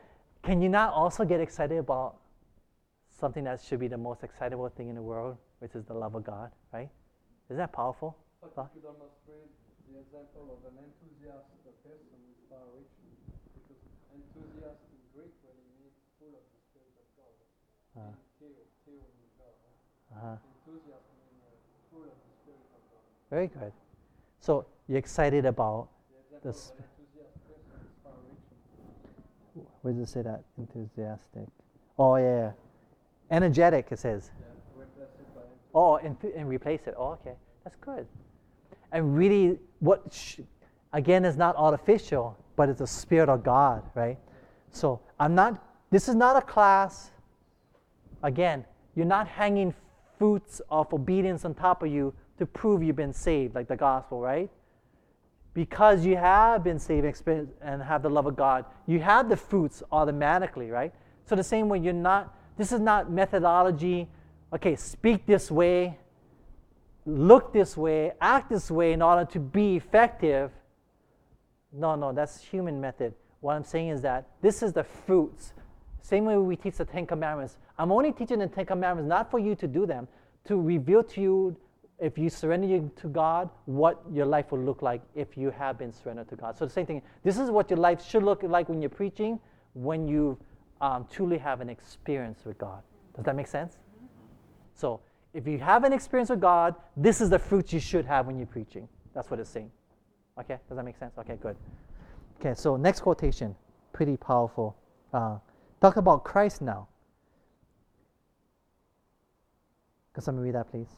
[0.41, 2.15] can you not also get excited about
[3.19, 6.15] something that should be the most excitable thing in the world, which is the love
[6.15, 6.89] of God, right?
[7.49, 8.15] Isn't that powerful?
[8.41, 9.49] But you demonstrate
[9.89, 13.09] the example of an enthusiastic person with far reaching.
[13.57, 13.81] Because
[14.13, 17.33] enthusiast in Greek really means full of the Spirit of God.
[17.97, 18.53] Uh, Theo,
[18.85, 19.55] Theo means God.
[19.57, 20.13] huh?
[20.13, 20.37] uh-huh.
[20.37, 21.49] Enthusiast means uh,
[21.89, 23.03] full of the Spirit of God.
[23.33, 23.73] Very good.
[24.39, 29.65] So, you're excited about, The example This- of an enthusiast person is far reaching.
[29.81, 30.45] where does it say that?
[30.61, 31.49] Enthusiastic.
[31.97, 32.53] Oh, yeah.
[33.29, 34.31] Energetic, it says.
[34.39, 35.41] Yeah, replace it by
[35.73, 36.95] Oh, and, and replace it.
[36.97, 37.35] Oh, okay.
[37.63, 38.07] That's good.
[38.91, 40.39] And really, what, sh-
[40.93, 44.17] again, is not artificial, but it's the Spirit of God, right?
[44.71, 45.61] So I'm not,
[45.91, 47.11] this is not a class.
[48.23, 48.65] Again,
[48.95, 49.73] you're not hanging
[50.17, 54.21] fruits of obedience on top of you to prove you've been saved, like the gospel,
[54.21, 54.49] right?
[55.53, 57.05] Because you have been saved
[57.61, 60.93] and have the love of God, you have the fruits automatically, right?
[61.25, 64.07] So the same way, you're not, this is not methodology,
[64.53, 65.97] okay, speak this way,
[67.05, 70.51] look this way, act this way in order to be effective.
[71.71, 73.13] No, no, that's human method.
[73.39, 75.53] What I'm saying is that this is the fruits.
[76.01, 77.57] Same way we teach the Ten Commandments.
[77.77, 80.07] I'm only teaching the Ten Commandments not for you to do them,
[80.45, 81.55] to reveal to you,
[81.99, 85.91] if you surrender to God, what your life will look like if you have been
[85.91, 86.57] surrendered to God.
[86.57, 87.01] So the same thing.
[87.23, 89.39] This is what your life should look like when you're preaching,
[89.73, 90.37] when you
[90.81, 92.81] um, truly have an experience with God.
[93.15, 93.77] Does that make sense?
[94.73, 95.01] So
[95.33, 98.37] if you have an experience with God, this is the fruit you should have when
[98.37, 98.87] you're preaching.
[99.13, 99.71] That's what it's saying.
[100.39, 101.17] Okay, does that make sense?
[101.17, 101.55] Okay, good.
[102.39, 103.55] Okay, so next quotation,
[103.91, 104.75] pretty powerful.
[105.11, 105.37] Uh,
[105.81, 106.87] talk about Christ now.
[110.13, 110.89] Can somebody read that, please?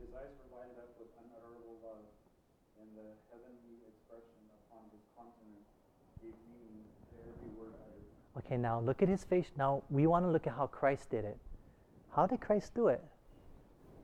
[0.00, 2.04] His eyes were lighted up with unutterable love,
[2.80, 5.68] and the heavenly expression upon his countenance
[6.20, 8.04] gave meaning to every word uttered.
[8.46, 9.46] Okay, now look at his face.
[9.58, 11.36] Now we want to look at how Christ did it.
[12.14, 13.02] How did Christ do it?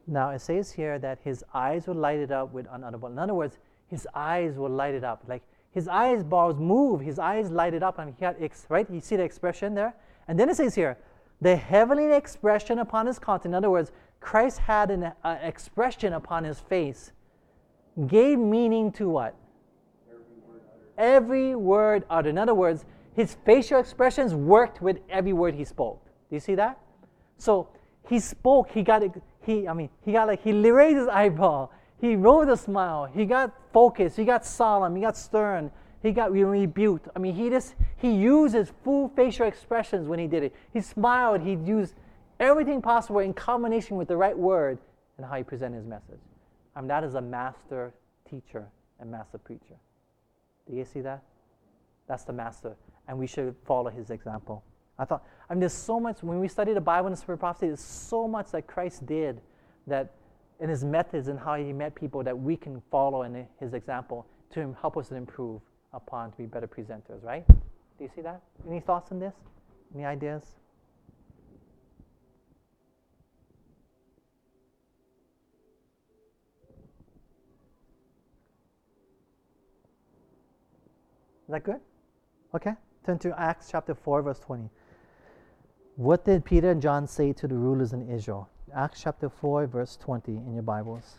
[0.09, 3.09] Now it says here that his eyes were lighted up with unutterable.
[3.09, 5.23] In other words, his eyes were lighted up.
[5.29, 8.89] Like his eyes bars move, his eyes lighted up, and he had ex- right.
[8.91, 9.95] You see the expression there,
[10.27, 10.99] and then it says here,
[11.41, 13.47] the heavenly expression upon his countenance.
[13.47, 17.13] In other words, Christ had an uh, expression upon his face,
[18.07, 19.37] gave meaning to what?
[20.09, 20.93] Every word uttered.
[20.99, 22.31] every word uttered.
[22.31, 22.85] In other words,
[23.15, 26.05] his facial expressions worked with every word he spoke.
[26.29, 26.79] Do you see that?
[27.39, 27.69] So
[28.09, 29.03] he spoke, he got
[29.45, 31.69] he I mean, he got like he raised his eyebrow,
[32.01, 35.71] he rolled a smile, he got focused, he got solemn, he got stern,
[36.03, 37.09] he got rebuked.
[37.15, 40.55] I mean, he just he used his full facial expressions when he did it.
[40.73, 41.95] He smiled, he used
[42.41, 44.79] everything possible in combination with the right word
[45.17, 46.21] and how he presented his message.
[46.75, 47.93] I mean, that is a master
[48.29, 48.67] teacher
[48.99, 49.77] and master preacher.
[50.69, 51.23] Do you see that?
[52.09, 52.77] That's the master
[53.09, 54.65] and we should follow his example.
[54.99, 57.37] I thought, I mean, there's so much, when we study the Bible and the Spirit
[57.37, 59.41] of prophecy, there's so much that Christ did
[59.87, 60.15] that
[60.61, 64.27] in his methods and how he met people that we can follow in his example
[64.51, 65.61] to help us to improve
[65.93, 67.47] upon to be better presenters, right?
[67.49, 68.41] Do you see that?
[68.69, 69.35] Any thoughts on this?
[69.95, 70.43] Any ideas?
[70.43, 70.49] Is
[81.49, 81.81] that good?
[82.55, 82.73] Okay.
[83.05, 84.69] Turn to Acts chapter 4, verse 20.
[85.97, 88.49] What did Peter and John say to the rulers in Israel?
[88.75, 91.19] Acts chapter 4, verse 20 in your Bibles.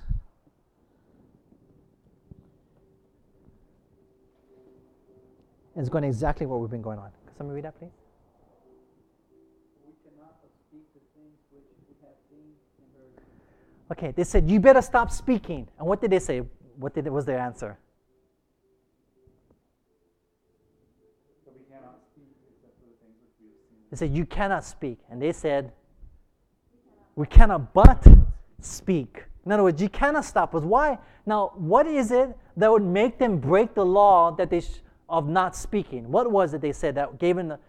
[5.75, 7.11] It's going exactly what we've been going on.
[7.25, 7.91] Can somebody read that, please?
[13.91, 15.67] Okay, they said, You better stop speaking.
[15.77, 16.41] And what did they say?
[16.77, 17.77] What did, was their answer?
[23.93, 24.97] They said, You cannot speak.
[25.11, 25.71] And they said,
[27.15, 28.03] We cannot but
[28.59, 29.25] speak.
[29.45, 30.63] In other words, you cannot stop us.
[30.63, 30.97] Why?
[31.27, 35.29] Now, what is it that would make them break the law that they sh- of
[35.29, 36.11] not speaking?
[36.11, 37.59] What was it they said that gave them the,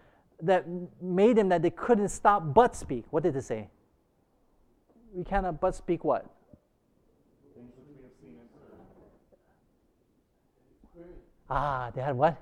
[0.41, 0.65] that
[0.99, 3.05] made them that they couldn't stop but speak?
[3.11, 3.69] What did they say?
[5.13, 6.25] We cannot but speak what?
[11.47, 12.41] Ah, they had what?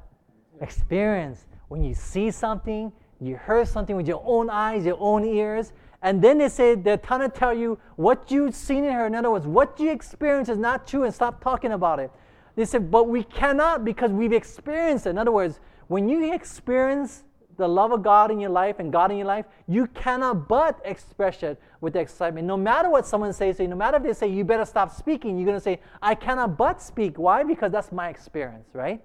[0.61, 1.47] Experience.
[1.67, 2.93] When you see something,
[3.27, 6.97] you heard something with your own eyes, your own ears, and then they say they're
[6.97, 9.07] trying to tell you what you've seen and heard.
[9.07, 12.11] In other words, what you experience is not true and stop talking about it.
[12.55, 15.11] They said, but we cannot because we've experienced it.
[15.11, 17.23] In other words, when you experience
[17.55, 20.79] the love of God in your life and God in your life, you cannot but
[20.83, 22.45] express it with excitement.
[22.47, 24.91] No matter what someone says to you, no matter if they say you better stop
[24.91, 27.17] speaking, you're going to say, I cannot but speak.
[27.17, 27.43] Why?
[27.43, 29.01] Because that's my experience, right?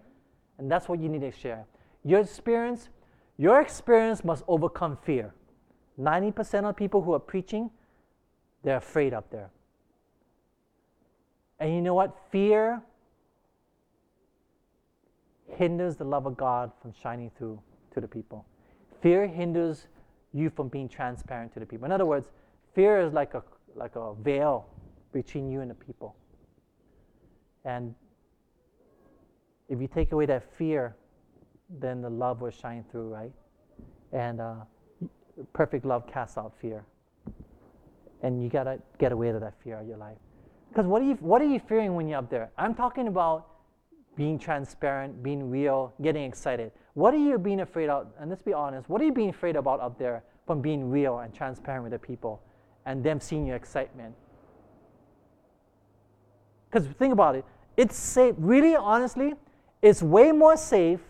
[0.58, 1.64] And that's what you need to share.
[2.04, 2.88] Your experience
[3.38, 5.32] your experience must overcome fear.
[5.98, 7.70] 90% of people who are preaching,
[8.62, 9.50] they're afraid up there.
[11.60, 12.16] And you know what?
[12.30, 12.82] Fear
[15.56, 17.60] hinders the love of God from shining through
[17.94, 18.44] to the people.
[19.00, 19.86] Fear hinders
[20.32, 21.86] you from being transparent to the people.
[21.86, 22.28] In other words,
[22.74, 23.42] fear is like a,
[23.74, 24.66] like a veil
[25.12, 26.14] between you and the people.
[27.64, 27.94] And
[29.68, 30.94] if you take away that fear,
[31.68, 33.32] then the love will shine through, right?
[34.12, 34.54] And uh,
[35.52, 36.84] perfect love casts out fear.
[38.22, 40.16] And you gotta get away of that fear of your life.
[40.70, 42.50] Because what are you what are you fearing when you're up there?
[42.58, 43.46] I'm talking about
[44.16, 46.72] being transparent, being real, getting excited.
[46.94, 48.08] What are you being afraid of?
[48.18, 51.20] And let's be honest, what are you being afraid about up there from being real
[51.20, 52.42] and transparent with the people
[52.84, 54.14] and them seeing your excitement?
[56.68, 57.44] Because think about it,
[57.76, 59.34] it's safe, really honestly,
[59.80, 61.00] it's way more safe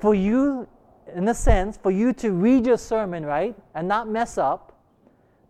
[0.00, 0.68] for you,
[1.14, 4.78] in a sense, for you to read your sermon, right, and not mess up,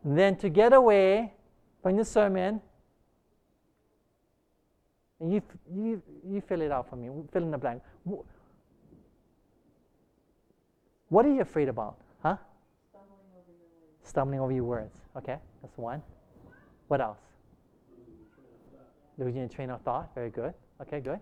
[0.04, 1.32] than to get away
[1.82, 2.60] from the sermon
[5.24, 5.42] and you,
[5.74, 7.82] you, you fill it out for me, fill in the blank.
[11.08, 11.96] What are you afraid about?
[12.22, 12.36] Huh?
[12.92, 14.08] Stumbling over your words.
[14.08, 15.00] Stumbling over your words.
[15.16, 16.02] Okay, that's one.
[16.88, 17.20] What else?
[19.16, 20.10] Losing your train of thought.
[20.14, 20.52] Very good.
[20.82, 21.20] Okay, good.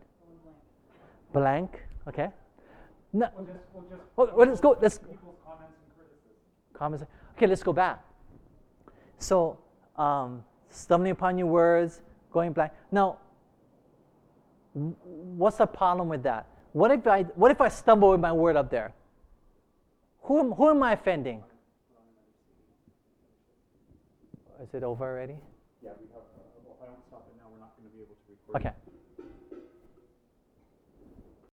[1.33, 1.81] Blank.
[2.09, 2.29] Okay.
[3.13, 3.29] No.
[3.37, 4.77] We'll just, we'll just well, let's go.
[4.81, 5.77] Let's comments
[6.73, 7.05] comments.
[7.37, 8.03] Okay, let's go back.
[9.19, 9.59] So,
[9.97, 12.01] um, stumbling upon your words,
[12.33, 12.73] going blank.
[12.91, 13.19] Now,
[14.75, 16.47] what's the problem with that?
[16.73, 18.95] What if I what if I stumble with my word up there?
[20.23, 21.43] Who am, who am I offending?
[24.63, 25.35] Is it over already?
[25.83, 27.97] Yeah, we have, uh, well, if I don't stop it now, we're not going to
[27.97, 28.67] be able to record.
[28.67, 28.82] Okay.